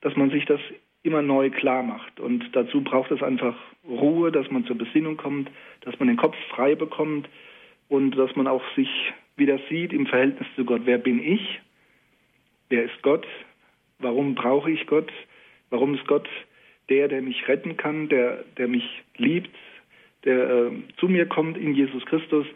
[0.00, 0.60] Dass man sich das
[1.02, 2.20] immer neu klar macht.
[2.20, 6.36] Und dazu braucht es einfach Ruhe, dass man zur Besinnung kommt, dass man den Kopf
[6.50, 7.28] frei bekommt
[7.88, 8.88] und dass man auch sich
[9.36, 10.82] wieder sieht im Verhältnis zu Gott.
[10.84, 11.60] Wer bin ich?
[12.68, 13.26] Wer ist Gott?
[13.98, 15.12] Warum brauche ich Gott?
[15.70, 16.28] Warum ist Gott
[16.88, 18.84] der, der mich retten kann, der, der mich
[19.16, 19.50] liebt,
[20.24, 22.46] der äh, zu mir kommt in Jesus Christus?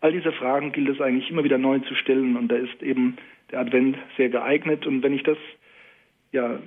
[0.00, 3.16] All diese Fragen gilt es eigentlich immer wieder neu zu stellen und da ist eben
[3.50, 4.86] der Advent sehr geeignet.
[4.86, 5.38] Und wenn ich das
[6.32, 6.60] ja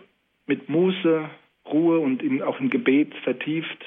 [0.47, 1.29] mit Muße,
[1.65, 3.85] Ruhe und in, auch im Gebet vertieft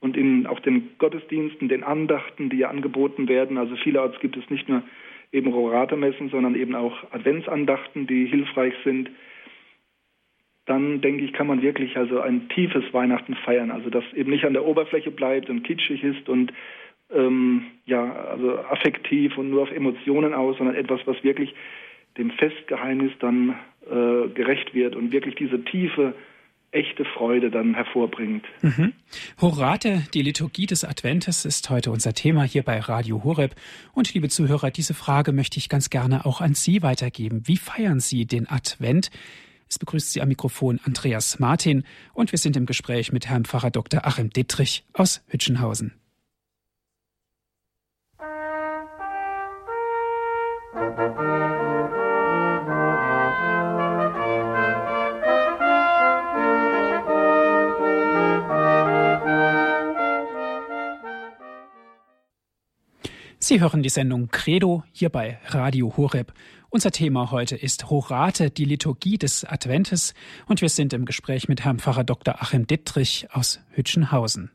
[0.00, 4.48] und in auch den Gottesdiensten, den Andachten, die ja angeboten werden, also vielerorts gibt es
[4.50, 4.82] nicht nur
[5.32, 9.10] eben Rorate-Messen, sondern eben auch Adventsandachten, die hilfreich sind,
[10.66, 13.70] dann denke ich, kann man wirklich also ein tiefes Weihnachten feiern.
[13.70, 16.52] Also das eben nicht an der Oberfläche bleibt und kitschig ist und
[17.10, 21.54] ähm, ja, also affektiv und nur auf Emotionen aus, sondern etwas, was wirklich
[22.16, 23.56] dem Festgeheimnis dann
[23.90, 26.14] äh, gerecht wird und wirklich diese tiefe,
[26.74, 28.44] echte Freude dann hervorbringt.
[28.62, 28.92] Mhm.
[29.40, 33.54] Horate, die Liturgie des Adventes, ist heute unser Thema hier bei Radio Horeb.
[33.92, 37.42] Und liebe Zuhörer, diese Frage möchte ich ganz gerne auch an Sie weitergeben.
[37.44, 39.10] Wie feiern Sie den Advent?
[39.68, 43.70] Es begrüßt Sie am Mikrofon Andreas Martin und wir sind im Gespräch mit Herrn Pfarrer
[43.70, 44.06] Dr.
[44.06, 45.92] Achim Dittrich aus Hütchenhausen.
[63.54, 66.32] Sie hören die Sendung Credo hier bei Radio Horeb.
[66.70, 70.12] Unser Thema heute ist Horate, die Liturgie des Adventes
[70.48, 72.34] und wir sind im Gespräch mit Herrn Pfarrer Dr.
[72.42, 74.50] Achim Dittrich aus Hütchenhausen.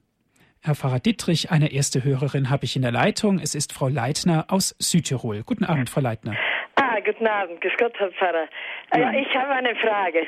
[0.62, 3.40] Herr Pfarrer Dittrich, eine erste Hörerin habe ich in der Leitung.
[3.40, 5.44] Es ist Frau Leitner aus Südtirol.
[5.46, 6.36] Guten Abend, Frau Leitner.
[6.76, 8.50] Ah, guten Abend, grüß Gott, Herr Pfarrer.
[8.94, 9.14] Ja.
[9.14, 10.28] ich habe eine Frage.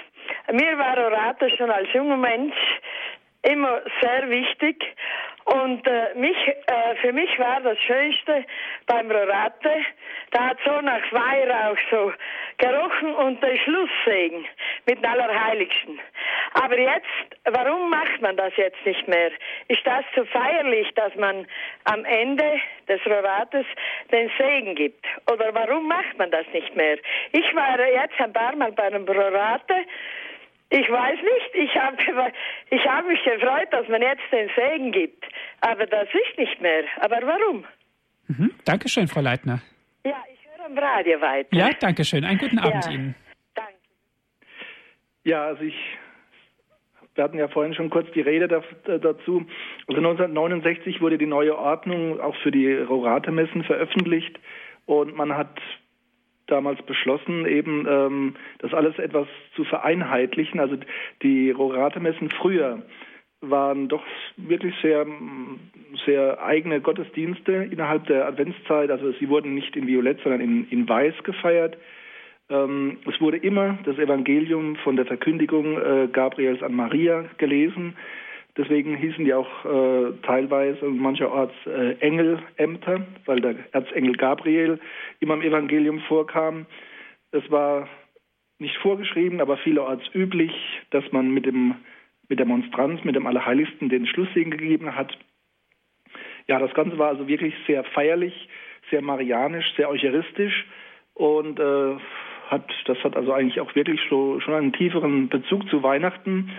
[0.53, 2.55] Mir war Horate schon als junger Mensch
[3.41, 4.81] immer sehr wichtig
[5.51, 8.45] und äh, mich, äh, für mich war das Schönste
[8.87, 9.85] beim Rorate,
[10.31, 12.13] da hat so nach Weihrauch so
[12.57, 14.45] gerochen und der Schlusssegen
[14.85, 15.99] mit dem Allerheiligsten.
[16.53, 17.05] Aber jetzt,
[17.45, 19.31] warum macht man das jetzt nicht mehr?
[19.67, 21.45] Ist das zu feierlich, dass man
[21.83, 23.65] am Ende des Rorates
[24.11, 25.05] den Segen gibt?
[25.31, 26.97] Oder warum macht man das nicht mehr?
[27.33, 29.85] Ich war jetzt ein paar Mal bei einem Rorate
[30.71, 31.69] ich weiß nicht.
[31.69, 31.97] Ich habe
[32.69, 35.25] ich hab mich gefreut, dass man jetzt den Segen gibt.
[35.61, 36.83] Aber das ist nicht mehr.
[37.01, 37.65] Aber warum?
[38.27, 38.51] Mhm.
[38.65, 39.61] Dankeschön, Frau Leitner.
[40.05, 41.49] Ja, ich höre am Radio weiter.
[41.51, 42.23] Ja, danke schön.
[42.23, 43.15] Einen guten Abend ja, Ihnen.
[43.53, 43.73] Danke.
[45.23, 45.75] Ja, also ich
[47.15, 49.45] wir hatten ja vorhin schon kurz die Rede dazu.
[49.87, 54.39] Also 1969 wurde die neue Ordnung auch für die Rorate-Messen veröffentlicht
[54.85, 55.59] und man hat
[56.51, 60.59] damals beschlossen, eben ähm, das alles etwas zu vereinheitlichen.
[60.59, 60.77] Also
[61.21, 62.81] die Rorate-Messen früher
[63.41, 64.03] waren doch
[64.37, 65.05] wirklich sehr,
[66.05, 68.91] sehr eigene Gottesdienste innerhalb der Adventszeit.
[68.91, 71.77] Also sie wurden nicht in Violett, sondern in, in Weiß gefeiert.
[72.49, 77.95] Ähm, es wurde immer das Evangelium von der Verkündigung äh, Gabriels an Maria gelesen.
[78.57, 84.79] Deswegen hießen die auch äh, teilweise und mancherorts äh, Engelämter, weil der Erzengel Gabriel
[85.19, 86.65] immer im Evangelium vorkam.
[87.31, 87.87] Es war
[88.59, 90.51] nicht vorgeschrieben, aber vielerorts üblich,
[90.89, 91.75] dass man mit dem
[92.31, 95.15] mit der Monstranz, mit dem Allerheiligsten den Schlusssegen gegeben hat.
[96.47, 98.47] Ja, das Ganze war also wirklich sehr feierlich,
[98.89, 100.65] sehr marianisch, sehr eucharistisch
[101.13, 101.97] und äh,
[102.47, 106.51] hat, das hat also eigentlich auch wirklich so, schon einen tieferen Bezug zu Weihnachten.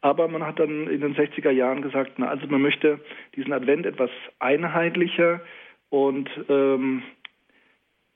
[0.00, 3.00] Aber man hat dann in den 60er Jahren gesagt, na, also man möchte
[3.34, 5.40] diesen Advent etwas einheitlicher
[5.88, 7.02] und ähm,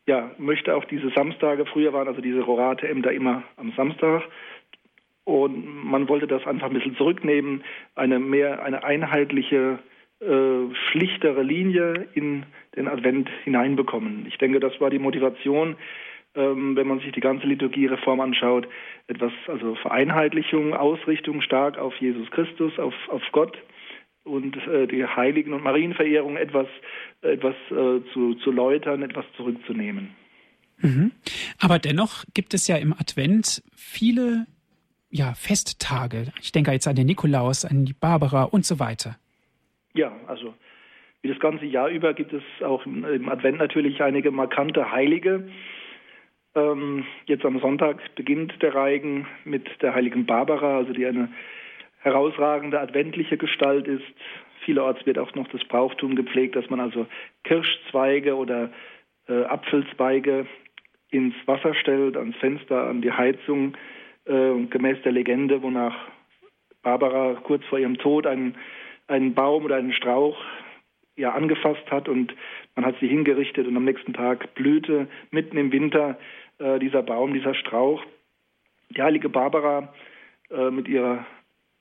[0.07, 4.23] ja, möchte auch diese Samstage, früher waren also diese Rorate-Ämter immer am Samstag,
[5.25, 7.63] und man wollte das einfach ein bisschen zurücknehmen,
[7.95, 9.79] eine mehr, eine einheitliche,
[10.21, 14.27] äh, schlichtere Linie in den Advent hineinbekommen.
[14.27, 15.77] Ich denke, das war die Motivation,
[16.35, 18.69] ähm, wenn man sich die ganze Liturgiereform anschaut,
[19.09, 23.57] etwas, also Vereinheitlichung, Ausrichtung stark auf Jesus Christus, auf, auf Gott
[24.25, 26.67] und äh, die Heiligen- und Marienverehrung etwas,
[27.23, 30.11] etwas äh, zu, zu läutern, etwas zurückzunehmen.
[30.79, 31.13] Mhm.
[31.59, 34.47] Aber dennoch gibt es ja im Advent viele
[35.11, 36.33] ja, Festtage.
[36.41, 39.19] Ich denke jetzt an den Nikolaus, an die Barbara und so weiter.
[39.95, 40.55] Ja, also
[41.23, 45.49] wie das ganze Jahr über gibt es auch im Advent natürlich einige markante Heilige.
[46.55, 51.29] Ähm, jetzt am Sonntag beginnt der Reigen mit der heiligen Barbara, also die eine
[52.01, 54.03] herausragende adventliche Gestalt ist.
[54.65, 57.07] Vielerorts wird auch noch das Brauchtum gepflegt, dass man also
[57.45, 58.71] Kirschzweige oder
[59.29, 60.47] äh, Apfelzweige
[61.11, 63.77] ins Wasser stellt, ans Fenster, an die Heizung,
[64.27, 65.97] äh, gemäß der Legende, wonach
[66.83, 68.57] Barbara kurz vor ihrem Tod einen,
[69.07, 70.37] einen Baum oder einen Strauch
[71.17, 72.35] ja angefasst hat und
[72.77, 76.19] man hat sie hingerichtet und am nächsten Tag blühte mitten im Winter
[76.59, 78.03] äh, dieser Baum, dieser Strauch.
[78.91, 79.93] Die heilige Barbara
[80.51, 81.27] äh, mit ihrer,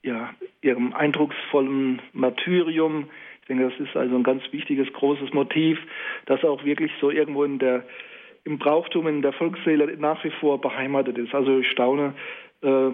[0.03, 3.09] ja, ihrem eindrucksvollen Martyrium,
[3.41, 5.79] ich denke, das ist also ein ganz wichtiges, großes Motiv,
[6.27, 7.83] das auch wirklich so irgendwo in der,
[8.43, 11.33] im Brauchtum, in der Volksseele nach wie vor beheimatet ist.
[11.33, 12.13] Also ich staune,
[12.61, 12.91] äh,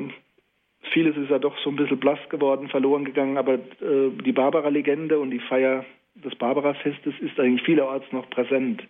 [0.92, 5.20] vieles ist ja doch so ein bisschen blass geworden, verloren gegangen, aber äh, die Barbara-Legende
[5.20, 8.84] und die Feier des Barbara-Festes ist eigentlich vielerorts noch präsent.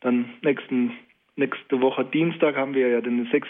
[0.00, 0.92] Dann nächsten,
[1.36, 3.48] nächste Woche Dienstag haben wir ja den 6.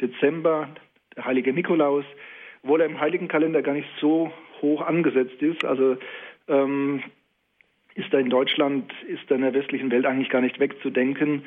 [0.00, 0.68] Dezember,
[1.16, 2.04] der heilige Nikolaus,
[2.62, 5.64] obwohl er im heiligen Kalender gar nicht so hoch angesetzt ist.
[5.64, 5.96] Also
[6.48, 7.02] ähm,
[7.94, 11.44] ist er in Deutschland, ist er in der westlichen Welt eigentlich gar nicht wegzudenken.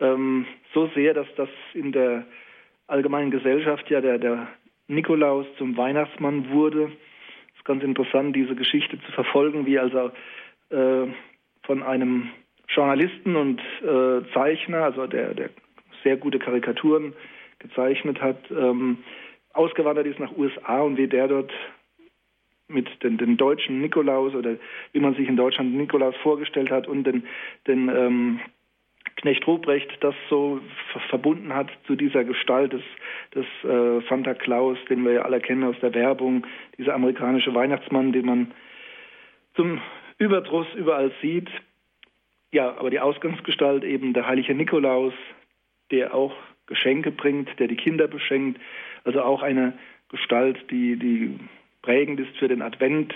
[0.00, 2.26] Ähm, so sehr, dass das in der
[2.86, 4.48] allgemeinen Gesellschaft ja der, der
[4.88, 6.90] Nikolaus zum Weihnachtsmann wurde
[7.64, 10.10] ganz interessant, diese Geschichte zu verfolgen, wie also
[10.70, 11.06] äh,
[11.62, 12.30] von einem
[12.68, 15.50] Journalisten und äh, Zeichner, also der, der
[16.02, 17.14] sehr gute Karikaturen
[17.58, 18.98] gezeichnet hat, ähm,
[19.52, 21.52] ausgewandert ist nach USA und wie der dort
[22.68, 24.56] mit den, den deutschen Nikolaus oder
[24.92, 27.24] wie man sich in Deutschland Nikolaus vorgestellt hat und den,
[27.66, 28.40] den ähm,
[29.24, 30.60] Knecht Ruprecht das so
[31.08, 32.82] verbunden hat zu dieser Gestalt des,
[33.34, 38.12] des äh, Santa Claus, den wir ja alle kennen aus der Werbung, dieser amerikanische Weihnachtsmann,
[38.12, 38.52] den man
[39.54, 39.80] zum
[40.18, 41.48] Überdruss überall sieht.
[42.52, 45.14] Ja, aber die Ausgangsgestalt eben der heilige Nikolaus,
[45.90, 48.60] der auch Geschenke bringt, der die Kinder beschenkt,
[49.04, 49.72] also auch eine
[50.10, 51.38] Gestalt, die, die
[51.80, 53.14] prägend ist für den Advent,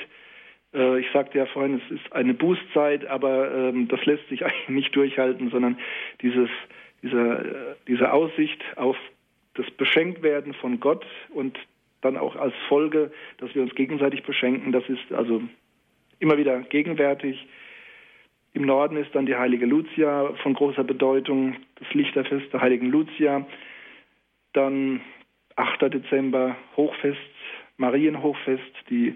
[0.72, 4.96] ich sagte ja vorhin, es ist eine Bußzeit, aber ähm, das lässt sich eigentlich nicht
[4.96, 5.78] durchhalten, sondern
[6.20, 6.50] dieses,
[7.02, 8.96] dieser, äh, diese Aussicht auf
[9.54, 11.58] das Beschenktwerden von Gott und
[12.00, 15.42] dann auch als Folge, dass wir uns gegenseitig beschenken, das ist also
[16.20, 17.46] immer wieder gegenwärtig.
[18.52, 23.46] Im Norden ist dann die heilige Lucia von großer Bedeutung, das Lichterfest der heiligen Lucia.
[24.52, 25.00] Dann
[25.56, 25.92] 8.
[25.92, 27.18] Dezember Hochfest,
[27.76, 29.14] Marienhochfest, die äh,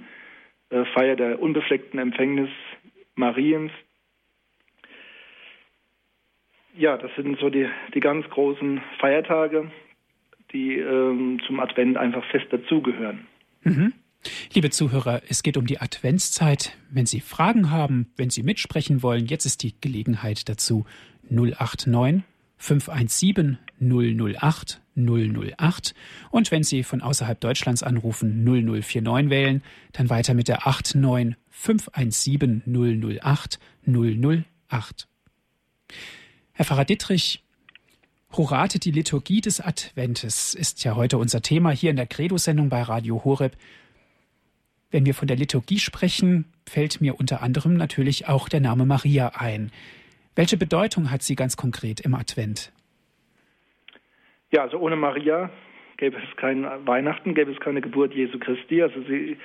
[0.94, 2.50] Feier der unbefleckten Empfängnis
[3.14, 3.70] Mariens.
[6.76, 9.70] Ja, das sind so die, die ganz großen Feiertage,
[10.52, 13.26] die ähm, zum Advent einfach fest dazugehören.
[13.62, 13.92] Mhm.
[14.54, 16.76] Liebe Zuhörer, es geht um die Adventszeit.
[16.90, 20.86] Wenn Sie Fragen haben, wenn Sie mitsprechen wollen, jetzt ist die Gelegenheit dazu
[21.28, 22.22] 089
[22.62, 25.94] 517 008 008
[26.30, 32.62] und wenn Sie von außerhalb Deutschlands anrufen 0049 wählen, dann weiter mit der 89 517
[33.20, 35.08] 008 008.
[36.52, 37.42] Herr Pfarrer Dittrich,
[38.30, 42.82] Horate, die Liturgie des Adventes ist ja heute unser Thema hier in der Credo-Sendung bei
[42.82, 43.56] Radio Horeb.
[44.92, 49.30] Wenn wir von der Liturgie sprechen, fällt mir unter anderem natürlich auch der Name Maria
[49.30, 49.72] ein.
[50.34, 52.72] Welche Bedeutung hat sie ganz konkret im Advent?
[54.50, 55.50] Ja, also ohne Maria
[55.96, 58.82] gäbe es kein Weihnachten, gäbe es keine Geburt Jesu Christi.
[58.82, 59.36] Also sie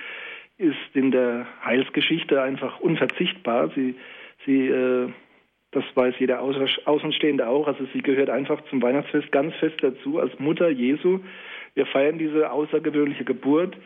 [0.56, 3.70] ist in der Heilsgeschichte einfach unverzichtbar.
[3.74, 3.94] Sie,
[4.44, 5.10] sie, äh,
[5.70, 7.68] das weiß jeder Außenstehende auch.
[7.68, 11.20] Also sie gehört einfach zum Weihnachtsfest ganz fest dazu als Mutter Jesu.
[11.74, 13.76] Wir feiern diese außergewöhnliche Geburt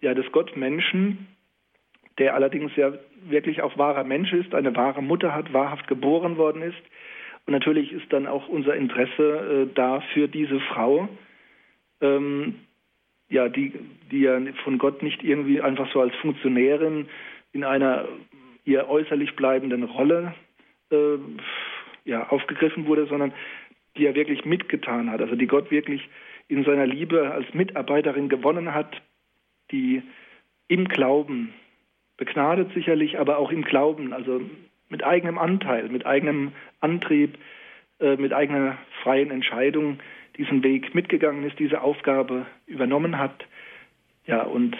[0.00, 1.28] ja des Gottmenschen,
[2.18, 2.92] der allerdings ja
[3.28, 6.82] wirklich auch wahrer Mensch ist, eine wahre Mutter hat, wahrhaft geboren worden ist.
[7.46, 11.08] Und natürlich ist dann auch unser Interesse äh, da für diese Frau,
[12.00, 12.56] ähm,
[13.28, 13.72] ja, die,
[14.10, 17.08] die ja von Gott nicht irgendwie einfach so als Funktionärin
[17.52, 18.06] in einer
[18.64, 20.34] ihr äußerlich bleibenden Rolle
[20.90, 21.18] äh,
[22.04, 23.32] ja, aufgegriffen wurde, sondern
[23.96, 26.08] die er wirklich mitgetan hat, also die Gott wirklich
[26.48, 29.00] in seiner Liebe als Mitarbeiterin gewonnen hat,
[29.70, 30.02] die
[30.68, 31.52] im Glauben,
[32.18, 34.42] begnadet sicherlich, aber auch im Glauben, also
[34.90, 37.38] mit eigenem Anteil, mit eigenem Antrieb,
[38.00, 40.00] äh, mit eigener freien Entscheidung
[40.36, 43.46] diesen Weg mitgegangen ist, diese Aufgabe übernommen hat.
[44.26, 44.76] Ja, und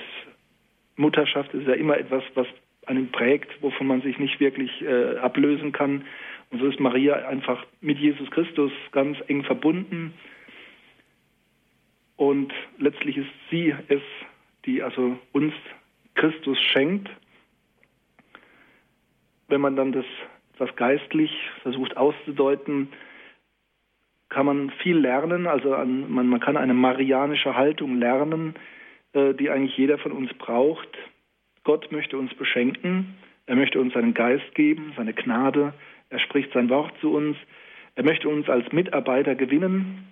[0.97, 2.47] Mutterschaft ist ja immer etwas, was
[2.87, 6.05] einen prägt, wovon man sich nicht wirklich äh, ablösen kann.
[6.51, 10.15] Und so ist Maria einfach mit Jesus Christus ganz eng verbunden.
[12.17, 14.03] Und letztlich ist sie es,
[14.65, 15.55] die also uns
[16.15, 17.09] Christus schenkt
[19.49, 20.05] wenn man dann das
[20.55, 21.31] etwas geistlich
[21.63, 22.89] versucht auszudeuten,
[24.29, 25.47] kann man viel lernen.
[25.47, 28.55] Also an, man, man kann eine marianische Haltung lernen,
[29.13, 30.89] äh, die eigentlich jeder von uns braucht.
[31.65, 33.15] Gott möchte uns beschenken.
[33.47, 35.73] Er möchte uns seinen Geist geben, seine Gnade.
[36.11, 37.37] Er spricht sein Wort zu uns.
[37.95, 40.09] Er möchte uns als Mitarbeiter gewinnen.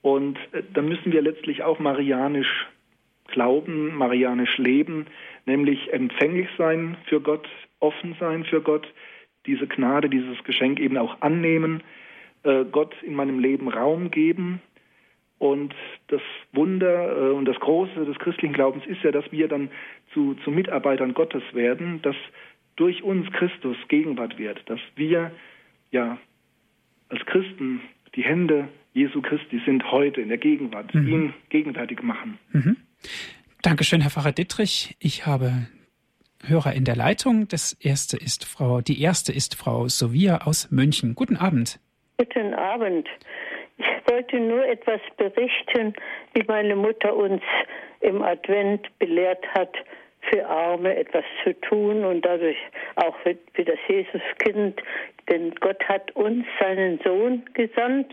[0.00, 2.66] Und äh, dann müssen wir letztlich auch marianisch
[3.28, 5.06] glauben, marianisch leben,
[5.46, 7.48] nämlich empfänglich sein für Gott,
[7.80, 8.86] offen sein für Gott,
[9.46, 11.82] diese Gnade, dieses Geschenk eben auch annehmen,
[12.42, 14.60] äh, Gott in meinem Leben Raum geben.
[15.38, 15.74] Und
[16.08, 19.70] das Wunder äh, und das Große des christlichen Glaubens ist ja, dass wir dann
[20.12, 22.16] zu, zu Mitarbeitern Gottes werden, dass
[22.76, 25.32] durch uns Christus Gegenwart wird, dass wir
[25.90, 26.18] ja
[27.08, 27.80] als Christen
[28.14, 31.08] die Hände Jesu Christi sind heute in der Gegenwart, mhm.
[31.08, 32.38] ihn gegenwärtig machen.
[32.52, 32.76] Mhm.
[33.62, 34.96] Dankeschön, Herr Pfarrer Dittrich.
[35.00, 35.66] Ich habe
[36.46, 37.48] Hörer in der Leitung.
[37.48, 41.14] Das erste ist Frau, die erste ist Frau Sovia aus München.
[41.14, 41.80] Guten Abend.
[42.18, 43.08] Guten Abend.
[43.78, 45.94] Ich wollte nur etwas berichten,
[46.34, 47.42] wie meine Mutter uns
[48.00, 49.74] im Advent belehrt hat,
[50.30, 52.58] für Arme etwas zu tun und dadurch
[52.96, 54.80] auch für, das Jesuskind.
[55.30, 58.12] Denn Gott hat uns seinen Sohn gesandt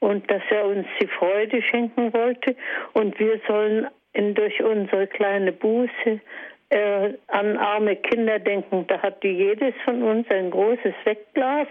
[0.00, 2.56] und dass er uns die Freude schenken wollte
[2.94, 3.86] und wir sollen
[4.34, 6.20] durch unsere kleine Buße
[6.70, 8.86] äh, an arme Kinder denken.
[8.88, 11.68] Da hat jedes von uns ein großes Wegglas,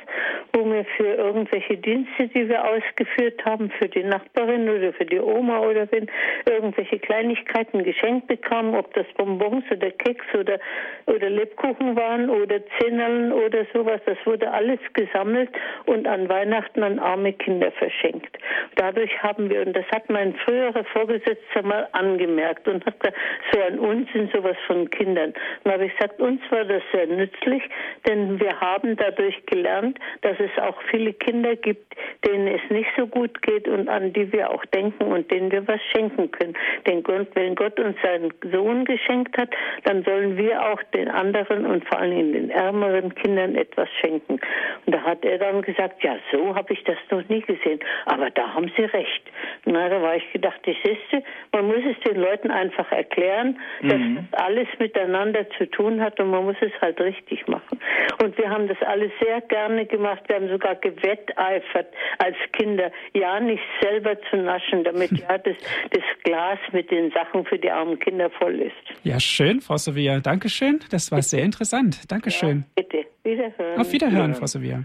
[0.53, 5.19] wo wir für irgendwelche Dienste, die wir ausgeführt haben, für die Nachbarin oder für die
[5.19, 6.07] Oma oder wenn
[6.45, 10.59] irgendwelche Kleinigkeiten geschenkt bekamen, ob das Bonbons oder Keks oder,
[11.07, 13.99] oder Lebkuchen waren oder Zinnerln oder sowas.
[14.05, 15.49] Das wurde alles gesammelt
[15.85, 18.37] und an Weihnachten an arme Kinder verschenkt.
[18.75, 23.17] Dadurch haben wir, und das hat mein früherer Vorgesetzter mal angemerkt und hat gesagt,
[23.51, 25.33] so ein Unsinn, sowas von Kindern.
[25.63, 27.63] Und habe ich gesagt, uns war das sehr nützlich,
[28.07, 31.95] denn wir haben dadurch gelernt, dass es auch viele Kinder gibt,
[32.25, 35.67] denen es nicht so gut geht und an die wir auch denken und denen wir
[35.67, 36.55] was schenken können.
[36.87, 39.49] Denn wenn Gott uns seinen Sohn geschenkt hat,
[39.83, 44.39] dann sollen wir auch den anderen und vor allem den ärmeren Kindern etwas schenken.
[44.85, 47.79] Und da hat er dann gesagt, ja, so habe ich das noch nie gesehen.
[48.05, 49.23] Aber da haben Sie recht.
[49.65, 53.97] Na, da war ich gedacht, ich siehste, man muss es den Leuten einfach erklären, dass
[53.97, 54.27] mhm.
[54.31, 57.79] das alles miteinander zu tun hat und man muss es halt richtig machen.
[58.21, 60.23] Und wir haben das alles sehr gerne gemacht.
[60.27, 65.55] Wir haben sogar gewetteifert als Kinder, ja nicht selber zu naschen, damit ja das,
[65.91, 68.73] das Glas mit den Sachen für die armen Kinder voll ist.
[69.03, 70.19] Ja, schön, Frau Sevilla.
[70.19, 70.79] Dankeschön.
[70.91, 72.11] Das war sehr interessant.
[72.11, 72.65] Dankeschön.
[72.77, 73.05] Ja, bitte.
[73.23, 73.79] Wiederhören.
[73.79, 74.37] Auf Wiederhören, ja.
[74.37, 74.83] Frau Sevilla.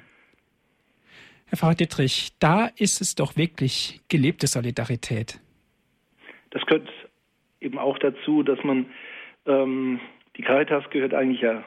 [1.46, 5.40] Herr Pfarrer Dietrich, da ist es doch wirklich gelebte Solidarität.
[6.50, 6.88] Das gehört
[7.60, 8.86] eben auch dazu, dass man
[9.50, 10.00] ähm,
[10.36, 11.64] die Caritas gehört eigentlich ja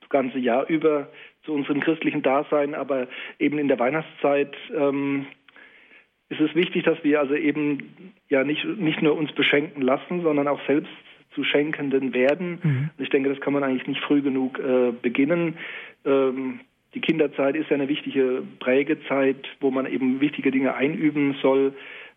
[0.00, 1.08] das ganze Jahr über
[1.44, 3.06] zu unserem christlichen Dasein, aber
[3.38, 5.26] eben in der Weihnachtszeit ähm,
[6.28, 10.48] ist es wichtig, dass wir also eben ja nicht, nicht nur uns beschenken lassen, sondern
[10.48, 10.90] auch selbst
[11.34, 12.58] zu Schenkenden werden.
[12.62, 12.90] Mhm.
[12.98, 15.56] Ich denke, das kann man eigentlich nicht früh genug äh, beginnen.
[16.04, 16.60] Ähm,
[16.94, 21.74] die Kinderzeit ist ja eine wichtige Prägezeit, wo man eben wichtige Dinge einüben soll.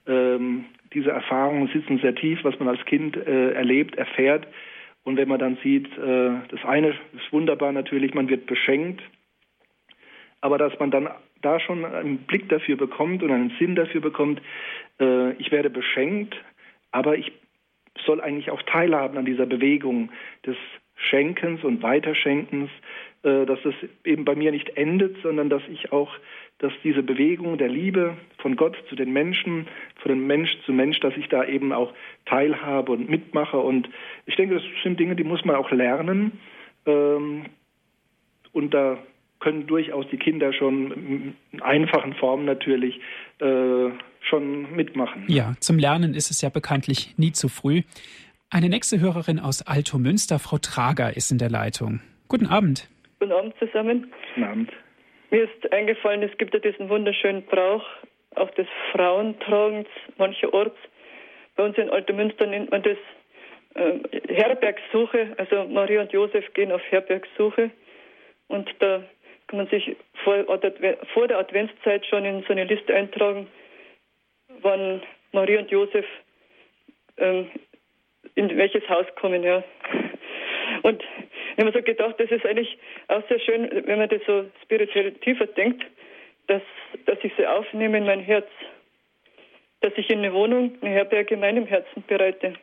[0.08, 4.48] Ähm, diese Erfahrungen sitzen sehr tief, was man als Kind äh, erlebt, erfährt.
[5.04, 9.02] Und wenn man dann sieht, äh, das eine ist wunderbar natürlich, man wird beschenkt,
[10.42, 11.10] aber dass man dann
[11.42, 14.42] da schon einen Blick dafür bekommt und einen Sinn dafür bekommt,
[15.00, 16.36] äh, ich werde beschenkt,
[16.92, 17.32] aber ich
[18.06, 20.12] soll eigentlich auch teilhaben an dieser Bewegung
[20.46, 20.58] des
[20.96, 22.70] Schenkens und Weiterschenkens,
[23.24, 26.12] äh, dass es eben bei mir nicht endet, sondern dass ich auch,
[26.60, 29.68] dass diese Bewegung der Liebe von Gott zu den Menschen,
[30.02, 31.94] von dem Mensch zu Mensch, dass ich da eben auch
[32.26, 33.58] teilhabe und mitmache.
[33.58, 33.90] Und
[34.26, 36.34] ich denke, das sind Dinge, die muss man auch lernen.
[36.86, 37.46] Ähm,
[38.52, 38.98] und da
[39.40, 43.00] können durchaus die Kinder schon in einfachen Formen natürlich
[43.40, 43.90] äh,
[44.22, 45.24] schon mitmachen.
[45.28, 47.84] Ja, zum Lernen ist es ja bekanntlich nie zu früh.
[48.50, 52.02] Eine nächste Hörerin aus Alto Münster, Frau Trager, ist in der Leitung.
[52.28, 52.90] Guten Abend.
[53.20, 54.12] Guten Abend zusammen.
[54.34, 54.70] Guten Abend.
[55.32, 57.86] Mir ist eingefallen, es gibt ja diesen wunderschönen Brauch
[58.36, 59.88] auch des Frauentragens
[60.18, 60.78] mancherorts.
[61.56, 62.98] Bei uns in Altomünster nennt man das
[63.76, 65.34] äh, Herbergssuche.
[65.38, 67.72] Also Maria und Josef gehen auf Herbergssuche.
[68.48, 69.04] Und da
[69.48, 70.46] kann man sich vor,
[71.14, 73.48] vor der Adventszeit schon in so eine Liste eintragen,
[74.62, 76.06] wann Maria und Josef
[77.18, 77.50] ähm,
[78.36, 79.44] in welches Haus kommen.
[79.44, 79.64] Ja.
[80.84, 81.04] Und
[81.60, 82.78] ich habe mir so gedacht, das ist eigentlich
[83.10, 85.84] auch sehr schön, wenn man das so spirituell tiefer denkt,
[86.48, 86.62] dass,
[87.06, 88.48] dass ich sie aufnehme in mein Herz.
[89.82, 92.54] Dass ich in eine Wohnung, eine Herberge in meinem Herzen bereite.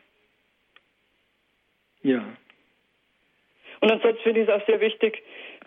[2.01, 2.25] Ja.
[3.81, 5.21] Und ansonsten finde ich es auch sehr wichtig,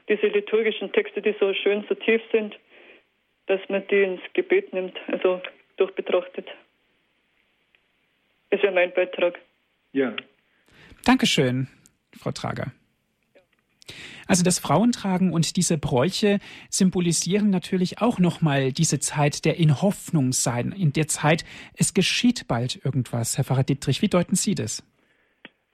[0.08, 2.58] diese liturgischen Texte, die so schön, so tief sind,
[3.46, 5.40] dass man die ins Gebet nimmt, also
[5.76, 6.48] durchbetrachtet.
[8.50, 9.38] Das wäre mein Beitrag.
[9.92, 10.16] Ja.
[11.04, 11.68] Dankeschön,
[12.18, 12.72] Frau Trager.
[14.26, 16.38] Also das Frauentragen und diese Bräuche
[16.68, 21.44] symbolisieren natürlich auch nochmal diese Zeit der in Hoffnung sein, in der Zeit,
[21.76, 23.36] es geschieht bald irgendwas.
[23.36, 24.82] Herr Pfarrer Dietrich, wie deuten Sie das?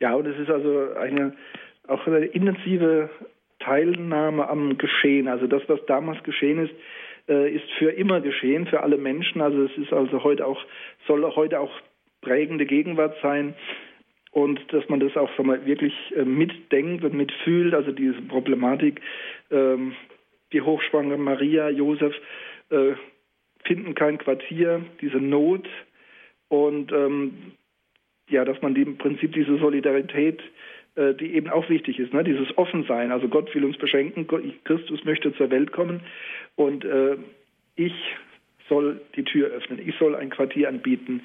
[0.00, 1.34] Ja, und es ist also eine
[1.88, 3.10] auch eine intensive
[3.60, 5.28] Teilnahme am Geschehen.
[5.28, 6.74] Also das, was damals geschehen ist,
[7.28, 9.40] äh, ist für immer geschehen, für alle Menschen.
[9.40, 10.60] Also es ist also heute auch,
[11.06, 11.72] soll heute auch
[12.20, 13.54] prägende Gegenwart sein.
[14.36, 19.00] Und dass man das auch sag mal, wirklich äh, mitdenkt und mitfühlt, also diese Problematik,
[19.50, 19.94] ähm,
[20.52, 22.14] die Hochschwangere Maria, Josef
[22.68, 22.92] äh,
[23.64, 25.66] finden kein Quartier, diese Not
[26.48, 27.52] und ähm,
[28.28, 30.42] ja, dass man im Prinzip diese Solidarität
[30.96, 32.22] äh, die eben auch wichtig ist, ne?
[32.22, 33.12] dieses Offensein.
[33.12, 34.26] Also Gott will uns beschenken,
[34.64, 36.02] Christus möchte zur Welt kommen
[36.56, 37.16] und äh,
[37.76, 37.94] ich
[38.68, 41.22] soll die Tür öffnen, ich soll ein Quartier anbieten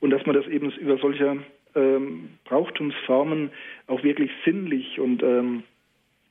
[0.00, 1.44] und dass man das eben über solche
[1.74, 3.50] ähm, Brauchtumsformen
[3.86, 5.62] auch wirklich sinnlich und ähm,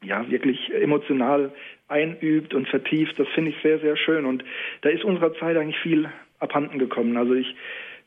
[0.03, 1.51] ja wirklich emotional
[1.87, 4.25] einübt und vertieft, das finde ich sehr, sehr schön.
[4.25, 4.43] Und
[4.81, 7.17] da ist unserer Zeit eigentlich viel abhanden gekommen.
[7.17, 7.55] Also ich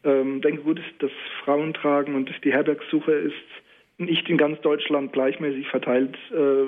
[0.04, 1.10] ähm, denke gut, das
[1.44, 3.34] Frauentragen und die Herbergssuche ist
[3.98, 6.66] nicht in ganz Deutschland gleichmäßig verteilt, äh,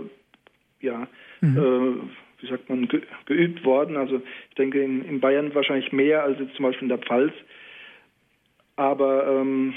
[0.85, 1.09] ja,
[1.41, 1.57] mhm.
[1.57, 3.97] äh, wie sagt man, ge geübt worden.
[3.97, 7.33] Also ich denke in, in, Bayern wahrscheinlich mehr als jetzt zum Beispiel in der Pfalz.
[8.77, 9.75] Aber ähm,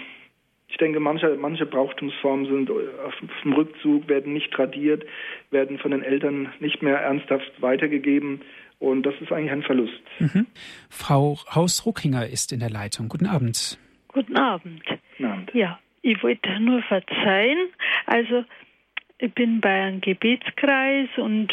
[0.72, 3.14] ich denke, manche, manche Brauchtumsformen sind auf
[3.44, 5.04] dem Rückzug, werden nicht tradiert,
[5.52, 8.42] werden von den Eltern nicht mehr ernsthaft weitergegeben.
[8.80, 10.02] Und das ist eigentlich ein Verlust.
[10.20, 10.48] Mhm.
[10.90, 13.10] Frau Haus-Ruckinger ist in der Leitung.
[13.10, 13.78] Guten Abend.
[14.08, 14.82] Guten Abend.
[14.86, 15.54] Guten Abend.
[15.54, 17.68] Ja, ich wollte nur verzeihen.
[18.06, 18.46] Also,
[19.20, 21.52] ich bin bei einem Gebetskreis und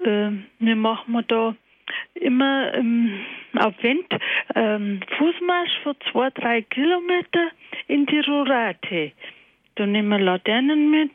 [0.00, 1.56] äh, wir machen da
[2.14, 3.20] immer im
[3.54, 4.06] Advent
[4.54, 7.50] ähm, Fußmarsch für zwei, drei Kilometer
[7.88, 9.12] in die Rurate.
[9.76, 11.12] Da nehmen wir Laternen mit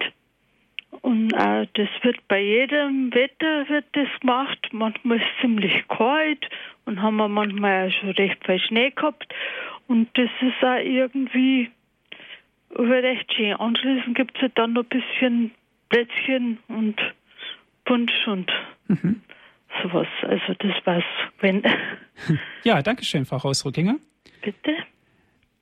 [1.01, 4.69] und äh, das wird bei jedem Wetter wird das gemacht.
[4.71, 6.49] Manchmal ist es ziemlich kalt
[6.85, 9.33] und haben wir manchmal auch schon recht viel Schnee gehabt.
[9.87, 11.69] Und das ist auch irgendwie
[12.75, 13.53] recht schön.
[13.53, 15.51] Anschließend gibt es ja dann noch ein bisschen
[15.89, 16.99] Plätzchen und
[17.85, 18.51] Punsch und
[18.87, 19.21] mhm.
[19.83, 20.07] Sowas.
[20.21, 21.03] Also das war's.
[21.39, 21.63] Wenn
[22.63, 23.95] ja, danke schön, Frau Hausruckinger.
[24.41, 24.75] Bitte.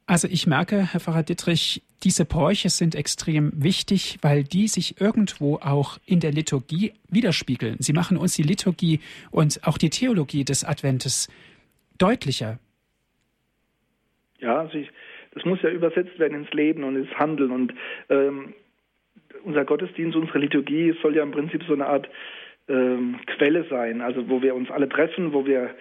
[0.06, 5.56] Also ich merke, Herr Pfarrer Dittrich, diese Bräuche sind extrem wichtig, weil die sich irgendwo
[5.56, 7.76] auch in der Liturgie widerspiegeln.
[7.80, 9.02] Sie machen uns die Liturgie
[9.32, 11.28] und auch die Theologie des Adventes
[11.98, 12.60] deutlicher.
[14.40, 14.90] Ja, also ich,
[15.34, 17.52] das muss ja übersetzt werden ins Leben und ins Handeln.
[17.52, 17.74] Und
[18.10, 18.54] ähm,
[19.44, 22.08] unser Gottesdienst, unsere Liturgie soll ja im Prinzip so eine Art
[22.70, 25.76] ähm, Quelle sein, also wo wir uns alle treffen, wo wir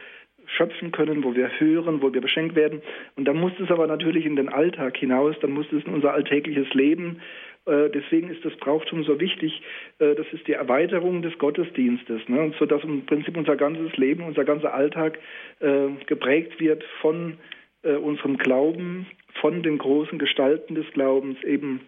[0.46, 2.80] schöpfen können, wo wir hören, wo wir beschenkt werden.
[3.16, 6.12] Und dann muss es aber natürlich in den Alltag hinaus, dann muss es in unser
[6.12, 7.20] alltägliches Leben.
[7.66, 9.62] Äh, deswegen ist das Brauchtum so wichtig.
[9.98, 12.52] Äh, das ist die Erweiterung des Gottesdienstes, ne?
[12.58, 15.18] so dass im Prinzip unser ganzes Leben, unser ganzer Alltag
[15.60, 17.38] äh, geprägt wird von
[17.82, 19.06] äh, unserem Glauben,
[19.40, 21.80] von den großen Gestalten des Glaubens, eben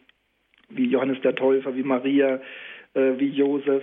[0.68, 2.42] wie Johannes der Täufer, wie Maria,
[2.92, 3.82] wie Josef.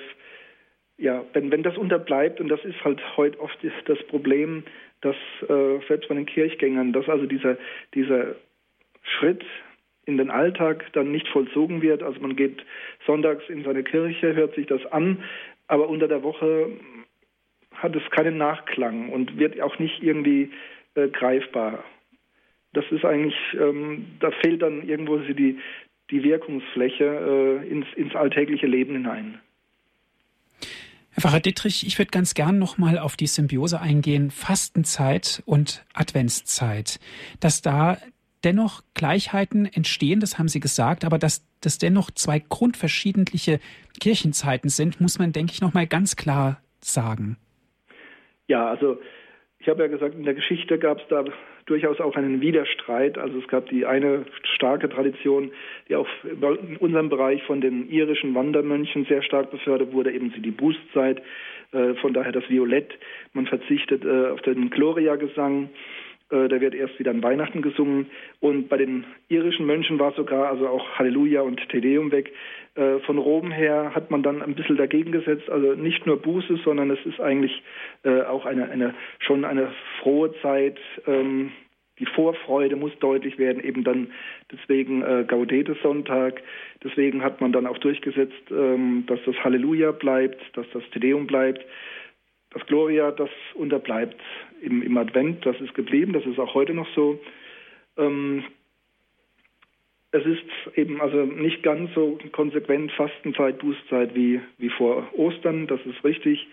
[0.98, 4.64] Ja, wenn, wenn das unterbleibt, und das ist halt heute oft das Problem,
[5.02, 5.16] dass
[5.48, 7.58] äh, selbst bei den Kirchgängern, dass also dieser,
[7.94, 8.36] dieser
[9.04, 9.44] Schritt
[10.06, 12.02] in den Alltag dann nicht vollzogen wird.
[12.02, 12.64] Also man geht
[13.06, 15.24] sonntags in seine Kirche, hört sich das an,
[15.68, 16.70] aber unter der Woche
[17.72, 20.52] hat es keinen Nachklang und wird auch nicht irgendwie
[20.94, 21.84] äh, greifbar
[22.76, 25.58] das ist eigentlich, ähm, da fehlt dann irgendwo die,
[26.12, 29.40] die Wirkungsfläche äh, ins, ins alltägliche Leben hinein.
[31.16, 37.00] Herr Pfarrer Dittrich, ich würde ganz gern nochmal auf die Symbiose eingehen, Fastenzeit und Adventszeit.
[37.40, 37.98] Dass da
[38.44, 43.62] dennoch Gleichheiten entstehen, das haben Sie gesagt, aber dass das dennoch zwei grundverschiedentliche
[44.02, 47.38] Kirchenzeiten sind, muss man, denke ich, nochmal ganz klar sagen.
[48.48, 49.00] Ja, also
[49.60, 51.24] ich habe ja gesagt, in der Geschichte gab es da
[51.66, 53.18] durchaus auch einen Widerstreit.
[53.18, 55.52] Also es gab die eine starke Tradition,
[55.90, 60.52] die auch in unserem Bereich von den irischen Wandermönchen sehr stark befördert wurde, eben die
[60.52, 61.22] Bußzeit,
[61.72, 62.94] äh, von daher das Violett.
[63.34, 65.70] Man verzichtet äh, auf den Gloria-Gesang.
[66.32, 68.08] Äh, der wird erst wieder an Weihnachten gesungen.
[68.40, 72.34] Und bei den irischen Mönchen war sogar also auch Halleluja und Tedeum weg.
[72.76, 76.58] Äh, von Rom her hat man dann ein bisschen dagegen gesetzt, also nicht nur Buße,
[76.64, 77.64] sondern es ist eigentlich
[78.04, 79.72] äh, auch eine, eine schon eine
[80.02, 80.78] frohe Zeit.
[81.06, 81.52] Ähm,
[82.00, 84.12] die Vorfreude muss deutlich werden, eben dann
[84.52, 86.42] deswegen äh, Gaudete Sonntag.
[86.84, 91.64] Deswegen hat man dann auch durchgesetzt, ähm, dass das Halleluja bleibt, dass das Tedeum bleibt.
[92.52, 94.20] Das Gloria, das unterbleibt
[94.62, 97.20] im, im Advent, das ist geblieben, das ist auch heute noch so.
[97.98, 98.44] Ähm,
[100.12, 105.80] es ist eben also nicht ganz so konsequent Fastenzeit, Bußzeit wie, wie vor Ostern, das
[105.86, 106.48] ist richtig.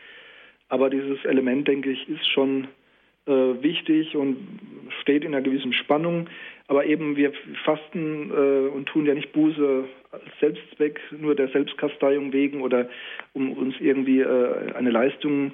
[0.68, 2.68] Aber dieses Element, denke ich, ist schon
[3.26, 4.36] äh, wichtig und
[5.02, 6.28] steht in einer gewissen Spannung.
[6.66, 7.32] Aber eben wir
[7.64, 12.88] fasten äh, und tun ja nicht Buße als Selbstzweck, nur der Selbstkasteiung wegen oder
[13.32, 15.50] um uns irgendwie äh, eine Leistung, äh,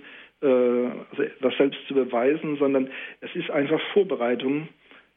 [0.47, 4.69] also das selbst zu beweisen, sondern es ist einfach Vorbereitung.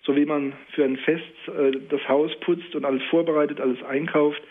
[0.03, 4.41] So wie man für ein Fest äh, das Haus putzt und alles vorbereitet, alles einkauft,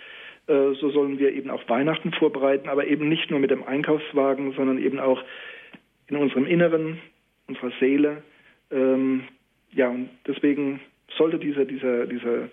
[0.47, 4.53] äh, so sollen wir eben auch Weihnachten vorbereiten, aber eben nicht nur mit dem Einkaufswagen,
[4.53, 5.23] sondern eben auch
[6.09, 6.99] in unserem Inneren,
[7.49, 8.23] unserer Seele.
[8.71, 9.25] Ähm,
[9.73, 10.81] ja, und deswegen
[11.17, 12.49] sollte dieser, dieser, dieser,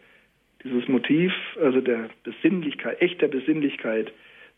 [0.64, 4.12] dieses Motiv, also der Besinnlichkeit, echter Besinnlichkeit,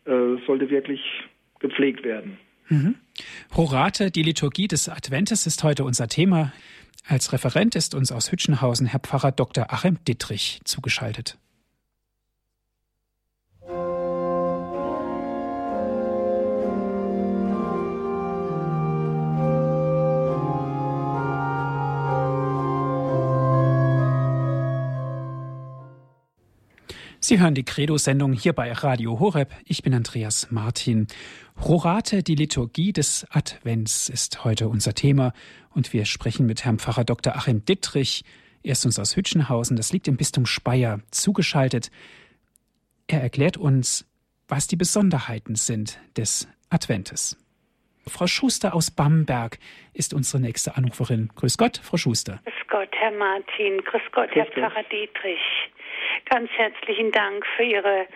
[0.06, 1.00] äh, sollte wirklich
[1.60, 2.38] gepflegt werden.
[2.68, 2.94] Mhm.
[3.56, 6.52] Horate, die Liturgie des Adventes ist heute unser Thema.
[7.08, 9.72] Als Referent ist uns aus Hütchenhausen Herr Pfarrer Dr.
[9.72, 11.36] Achim Dittrich zugeschaltet.
[27.30, 29.52] Sie hören die Credo-Sendung hier bei Radio Horeb.
[29.64, 31.06] Ich bin Andreas Martin.
[31.64, 35.32] Rorate, die Liturgie des Advents ist heute unser Thema
[35.72, 37.36] und wir sprechen mit Herrn Pfarrer Dr.
[37.36, 38.24] Achim Dittrich.
[38.64, 41.92] Er ist uns aus Hütchenhausen, das liegt im Bistum Speyer, zugeschaltet.
[43.06, 44.10] Er erklärt uns,
[44.48, 47.38] was die Besonderheiten sind des Adventes.
[48.08, 49.60] Frau Schuster aus Bamberg
[49.92, 51.30] ist unsere nächste Anruferin.
[51.36, 52.40] Grüß Gott, Frau Schuster.
[52.44, 53.80] Grüß Gott, Herr Martin.
[53.84, 55.38] Grüß Gott, Grüß Herr Pfarrer Dietrich.
[56.32, 58.06] Ganz herzlichen Dank für Ihre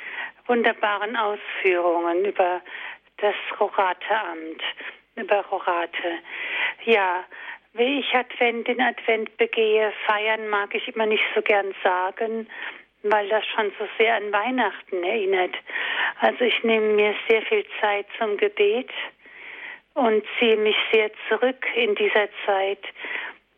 [0.47, 2.63] wunderbaren Ausführungen über
[3.17, 4.63] das Rorateamt,
[5.17, 6.21] über Rorate.
[6.85, 7.25] Ja,
[7.73, 12.47] wie ich Advent in Advent begehe, feiern mag ich immer nicht so gern sagen,
[13.03, 15.57] weil das schon so sehr an Weihnachten erinnert.
[16.21, 18.91] Also ich nehme mir sehr viel Zeit zum Gebet
[19.95, 22.85] und ziehe mich sehr zurück in dieser Zeit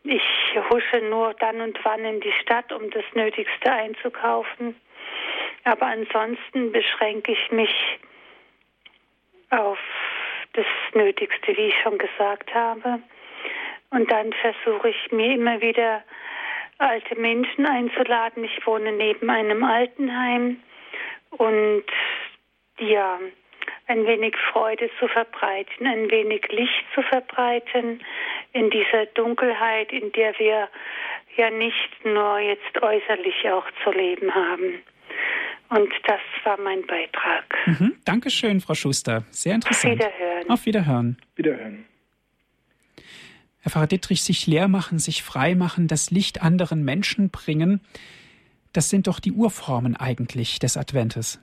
[0.03, 0.23] ich
[0.69, 4.75] husche nur dann und wann in die Stadt, um das Nötigste einzukaufen.
[5.63, 7.99] Aber ansonsten beschränke ich mich
[9.49, 9.79] auf
[10.53, 12.99] das Nötigste, wie ich schon gesagt habe.
[13.89, 16.03] Und dann versuche ich mir immer wieder
[16.77, 18.43] alte Menschen einzuladen.
[18.43, 20.61] Ich wohne neben einem Altenheim
[21.31, 21.85] und
[22.79, 23.19] ja,
[23.87, 28.01] ein wenig Freude zu verbreiten, ein wenig Licht zu verbreiten
[28.57, 30.67] in dieser Dunkelheit, in der wir
[31.37, 34.81] ja nicht nur jetzt äußerlich auch zu leben haben.
[35.69, 37.45] Und das war mein Beitrag.
[37.65, 37.97] Mhm.
[38.05, 39.23] Dankeschön, Frau Schuster.
[39.29, 39.93] Sehr interessant.
[39.93, 40.49] Auf Wiederhören.
[40.49, 41.17] Auf Wiederhören.
[41.35, 41.85] Wiederhören.
[43.59, 47.81] Herr Pfarrer Dittrich, sich leer machen, sich frei machen, das Licht anderen Menschen bringen,
[48.73, 51.41] das sind doch die Urformen eigentlich des Adventes.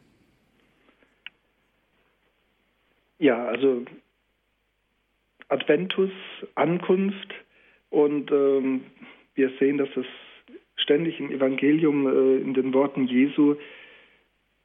[3.19, 3.85] Ja, also
[5.49, 6.11] Adventus,
[6.55, 7.35] Ankunft
[7.91, 8.83] und ähm,
[9.35, 10.07] wir sehen, dass es
[10.77, 13.57] ständig im Evangelium äh, in den Worten Jesu,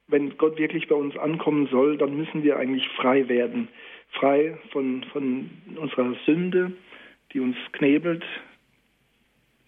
[0.08, 3.68] wenn Gott wirklich bei uns ankommen soll, dann müssen wir eigentlich frei werden.
[4.10, 6.72] Frei von, von unserer Sünde,
[7.32, 8.24] die uns knebelt,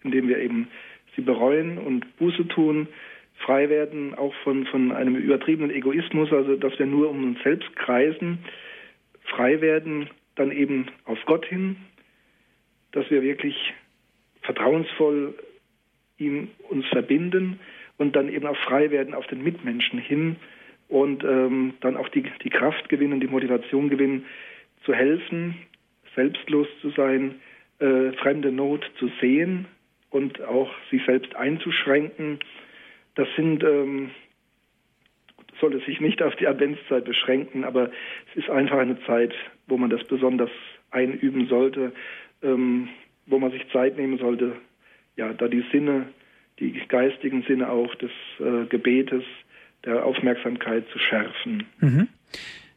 [0.03, 0.67] indem wir eben
[1.15, 2.89] sie bereuen und Buße tun.
[3.45, 7.73] Frei werden auch von, von einem übertriebenen Egoismus, also dass wir nur um uns selbst
[7.77, 8.39] kreisen
[9.25, 11.77] frei werden, dann eben auf Gott hin,
[12.91, 13.73] dass wir wirklich
[14.41, 15.35] vertrauensvoll
[16.17, 17.59] ihm uns verbinden
[17.97, 20.35] und dann eben auch frei werden auf den Mitmenschen hin
[20.87, 24.25] und ähm, dann auch die, die Kraft gewinnen, die Motivation gewinnen,
[24.85, 25.55] zu helfen,
[26.15, 27.35] selbstlos zu sein,
[27.79, 29.65] äh, fremde Not zu sehen
[30.09, 32.39] und auch sich selbst einzuschränken.
[33.15, 34.11] Das sind ähm,
[35.59, 37.89] sollte sich nicht auf die Adventszeit beschränken, aber
[38.31, 39.33] es ist einfach eine Zeit,
[39.67, 40.49] wo man das besonders
[40.91, 41.93] einüben sollte,
[42.41, 42.89] ähm,
[43.25, 44.57] wo man sich Zeit nehmen sollte,
[45.15, 46.07] ja, da die Sinne,
[46.59, 49.23] die geistigen Sinne auch des äh, Gebetes,
[49.85, 51.65] der Aufmerksamkeit zu schärfen.
[51.79, 52.09] Mhm.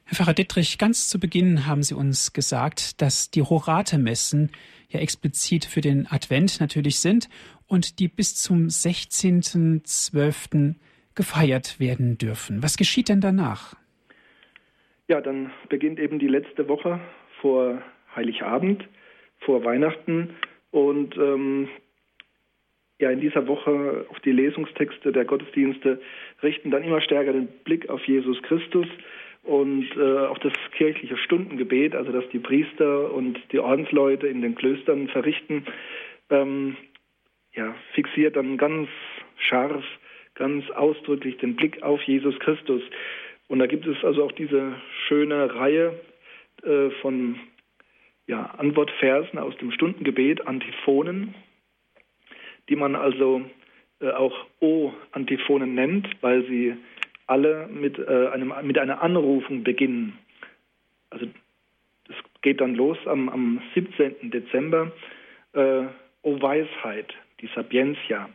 [0.04, 4.52] Herr Pfarrer Dittrich, ganz zu Beginn haben Sie uns gesagt, dass die Horate-Messen
[4.88, 7.28] ja explizit für den Advent natürlich sind
[7.66, 10.76] und die bis zum 16.12
[11.14, 12.62] gefeiert werden dürfen.
[12.62, 13.74] Was geschieht denn danach?
[15.08, 17.00] Ja, dann beginnt eben die letzte Woche
[17.40, 17.82] vor
[18.14, 18.88] Heiligabend,
[19.38, 20.30] vor Weihnachten
[20.70, 21.68] und ähm,
[22.98, 26.00] ja, in dieser Woche auf die Lesungstexte der Gottesdienste
[26.42, 28.86] richten dann immer stärker den Blick auf Jesus Christus
[29.42, 34.54] und äh, auch das kirchliche Stundengebet, also dass die Priester und die Ordensleute in den
[34.54, 35.66] Klöstern verrichten,
[36.30, 36.76] ähm,
[37.52, 38.88] ja, fixiert dann ganz
[39.36, 39.84] scharf
[40.36, 42.82] ganz ausdrücklich den Blick auf Jesus Christus.
[43.48, 44.74] Und da gibt es also auch diese
[45.06, 45.94] schöne Reihe
[46.62, 47.38] äh, von
[48.26, 51.34] ja, Antwortversen aus dem Stundengebet, Antiphonen,
[52.68, 53.42] die man also
[54.00, 56.76] äh, auch O-Antiphonen nennt, weil sie
[57.26, 60.18] alle mit, äh, einem, mit einer Anrufung beginnen.
[61.10, 61.26] Also
[62.06, 64.30] das geht dann los am, am 17.
[64.30, 64.92] Dezember.
[65.52, 65.84] Äh,
[66.22, 68.28] o Weisheit, die Sapientia.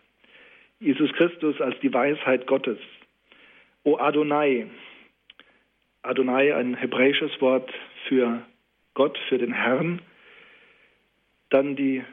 [0.79, 2.79] Jesus Christus als die Weisheit Gottes.
[3.83, 4.67] O Adonai.
[6.03, 7.71] Adonai, ein hebräisches Wort
[8.07, 8.41] für
[8.93, 10.01] Gott, für den Herrn.
[11.49, 12.03] Dann die,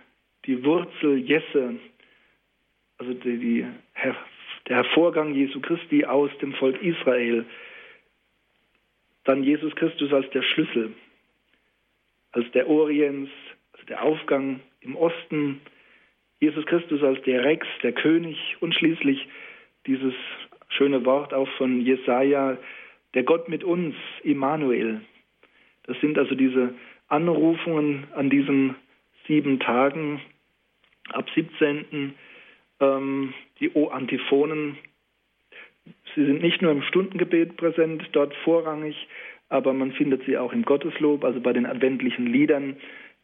[0.45, 1.77] die Wurzel Jesse,
[2.99, 3.67] also die, die,
[4.69, 7.47] der Hervorgang Jesu Christi aus dem Volk Israel.
[9.25, 10.93] Dann Jesus Christus als der Schlüssel,
[12.33, 13.31] als der Orients,
[13.73, 15.61] also der Aufgang im Osten.
[16.41, 19.27] Jesus Christus als der Rex, der König und schließlich
[19.87, 20.15] dieses
[20.69, 22.59] schöne Wort auch von Jesaja,
[23.15, 25.01] der Gott mit uns, Immanuel.
[25.85, 26.75] Das sind also diese
[27.09, 28.75] Anrufungen an diesen
[29.27, 30.21] sieben Tagen
[31.11, 32.15] ab 17.
[32.81, 34.79] Ähm, die O-Antiphonen.
[36.15, 39.09] Sie sind nicht nur im Stundengebet präsent, dort vorrangig,
[39.49, 42.77] aber man findet sie auch im Gotteslob, also bei den adventlichen Liedern,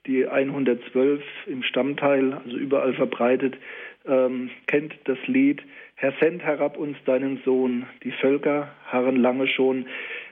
[0.07, 3.57] die 112 im Stammteil, also überall verbreitet,
[4.07, 5.63] ähm, kennt das Lied
[5.97, 9.87] Herr, send herab uns deinen Sohn, die Völker harren lange schon.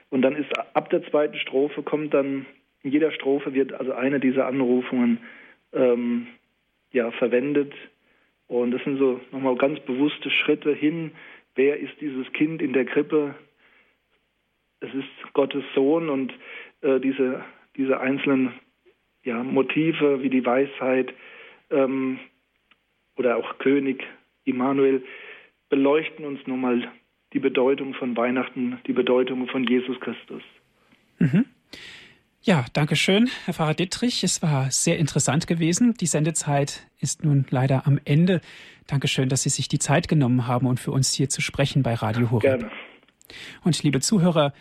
[0.09, 2.45] Und dann ist ab der zweiten Strophe kommt dann,
[2.83, 5.19] in jeder Strophe wird also eine dieser Anrufungen
[5.71, 6.27] ähm,
[6.91, 7.73] ja, verwendet.
[8.47, 11.11] Und das sind so nochmal ganz bewusste Schritte hin.
[11.55, 13.33] Wer ist dieses Kind in der Krippe?
[14.81, 16.33] Es ist Gottes Sohn und
[16.81, 17.43] äh, diese,
[17.77, 18.53] diese einzelnen
[19.23, 21.13] ja, Motive wie die Weisheit
[21.71, 22.19] ähm,
[23.15, 24.03] oder auch König
[24.45, 25.03] Immanuel,
[25.69, 26.91] beleuchten uns nun mal
[27.33, 30.43] die Bedeutung von Weihnachten, die Bedeutung von Jesus Christus.
[31.19, 31.45] Mhm.
[32.41, 34.23] Ja, danke schön, Herr Pfarrer Dittrich.
[34.23, 35.93] Es war sehr interessant gewesen.
[35.93, 38.41] Die Sendezeit ist nun leider am Ende.
[38.85, 41.93] Dankeschön, dass Sie sich die Zeit genommen haben und für uns hier zu sprechen bei
[41.93, 42.59] Radio Horeb.
[42.59, 42.71] Gerne.
[43.63, 44.53] Und liebe Zuhörer,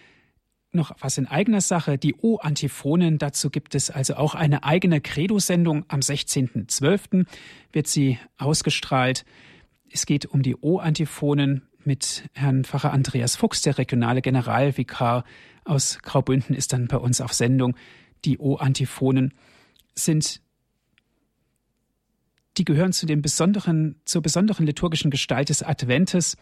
[0.74, 3.18] noch was in eigener Sache, die O-Antiphonen.
[3.18, 5.84] Dazu gibt es also auch eine eigene Credo-Sendung.
[5.88, 7.26] Am 16.12.
[7.72, 9.24] wird sie ausgestrahlt.
[9.90, 15.24] Es geht um die O-Antiphonen mit Herrn Pfarrer Andreas Fuchs, der regionale Generalvikar
[15.64, 17.76] aus Graubünden, ist dann bei uns auf Sendung.
[18.24, 19.34] Die O-Antiphonen
[19.94, 20.40] sind
[22.58, 26.36] die gehören zu dem besonderen, zur besonderen liturgischen Gestalt des Adventes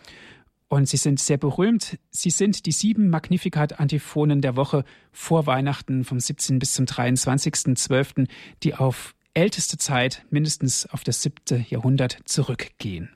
[0.71, 1.99] und sie sind sehr berühmt.
[2.11, 6.61] Sie sind die sieben Magnificat-Antiphonen der Woche vor Weihnachten vom 17.
[6.61, 8.29] bis zum 23.12.,
[8.63, 13.11] die auf älteste Zeit, mindestens auf das siebte Jahrhundert zurückgehen.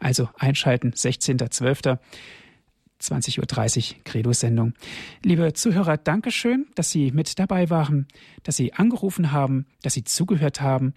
[0.00, 1.98] Also einschalten, 16.12.
[3.00, 4.74] 20.30 Uhr Credo-Sendung.
[5.24, 8.06] Liebe Zuhörer, Dankeschön, dass Sie mit dabei waren,
[8.42, 10.94] dass Sie angerufen haben, dass Sie zugehört haben.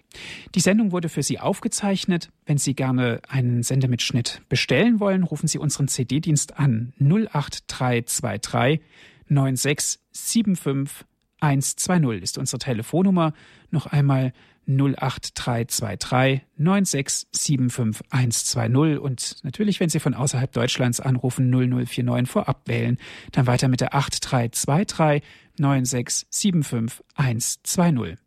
[0.54, 2.30] Die Sendung wurde für Sie aufgezeichnet.
[2.46, 8.80] Wenn Sie gerne einen Sendemitschnitt bestellen wollen, rufen Sie unseren CD-Dienst an 08323
[9.28, 11.06] 9675
[11.40, 13.32] 120 ist unsere Telefonnummer.
[13.70, 14.32] Noch einmal
[14.66, 22.98] 08323 9675120 und natürlich, wenn Sie von außerhalb Deutschlands anrufen, 0049 vorab wählen,
[23.32, 25.22] dann weiter mit der 8323
[25.58, 28.18] 9675120.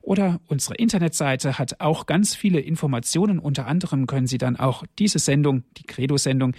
[0.00, 3.40] Oder unsere Internetseite hat auch ganz viele Informationen.
[3.40, 6.54] Unter anderem können Sie dann auch diese Sendung, die Credo-Sendung,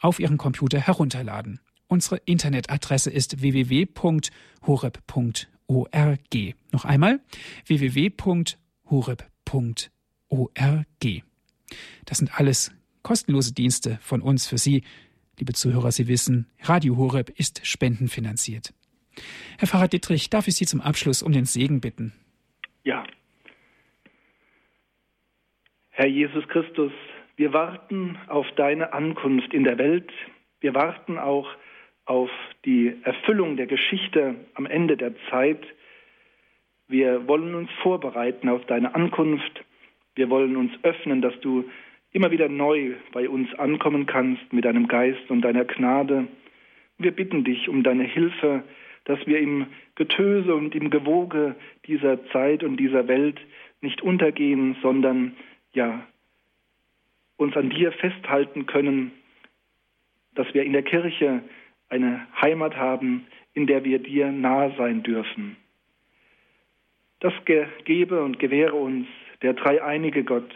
[0.00, 1.60] auf Ihren Computer herunterladen.
[1.88, 5.46] Unsere Internetadresse ist www.horeb.org.
[6.72, 7.20] Noch einmal
[7.66, 11.22] www.horeb.org horeb.org.
[12.04, 14.82] Das sind alles kostenlose Dienste von uns für Sie.
[15.38, 18.74] Liebe Zuhörer, Sie wissen, Radio Horeb ist spendenfinanziert.
[19.58, 22.12] Herr Pfarrer Dittrich, darf ich Sie zum Abschluss um den Segen bitten?
[22.84, 23.04] Ja.
[25.90, 26.92] Herr Jesus Christus,
[27.36, 30.10] wir warten auf deine Ankunft in der Welt.
[30.60, 31.48] Wir warten auch
[32.04, 32.30] auf
[32.64, 35.64] die Erfüllung der Geschichte am Ende der Zeit.
[36.88, 39.64] Wir wollen uns vorbereiten auf deine Ankunft.
[40.14, 41.64] Wir wollen uns öffnen, dass du
[42.12, 46.26] immer wieder neu bei uns ankommen kannst mit deinem Geist und deiner Gnade.
[46.98, 48.64] Wir bitten dich um deine Hilfe,
[49.04, 51.54] dass wir im Getöse und im Gewoge
[51.86, 53.40] dieser Zeit und dieser Welt
[53.80, 55.36] nicht untergehen, sondern
[55.72, 56.06] ja
[57.36, 59.12] uns an dir festhalten können,
[60.34, 61.42] dass wir in der Kirche
[61.90, 65.56] eine Heimat haben, in der wir dir nahe sein dürfen.
[67.20, 67.34] Das
[67.84, 69.06] gebe und gewähre uns
[69.42, 70.50] der dreieinige Gott,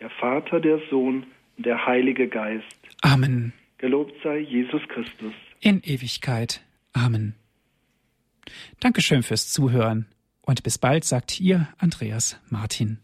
[0.00, 1.26] der Vater, der Sohn
[1.56, 2.64] und der Heilige Geist.
[3.02, 3.52] Amen.
[3.78, 5.32] Gelobt sei Jesus Christus.
[5.60, 6.64] In Ewigkeit.
[6.92, 7.34] Amen.
[8.80, 10.06] Dankeschön fürs Zuhören
[10.46, 12.98] Und bis bald, sagt ihr Andreas Martin.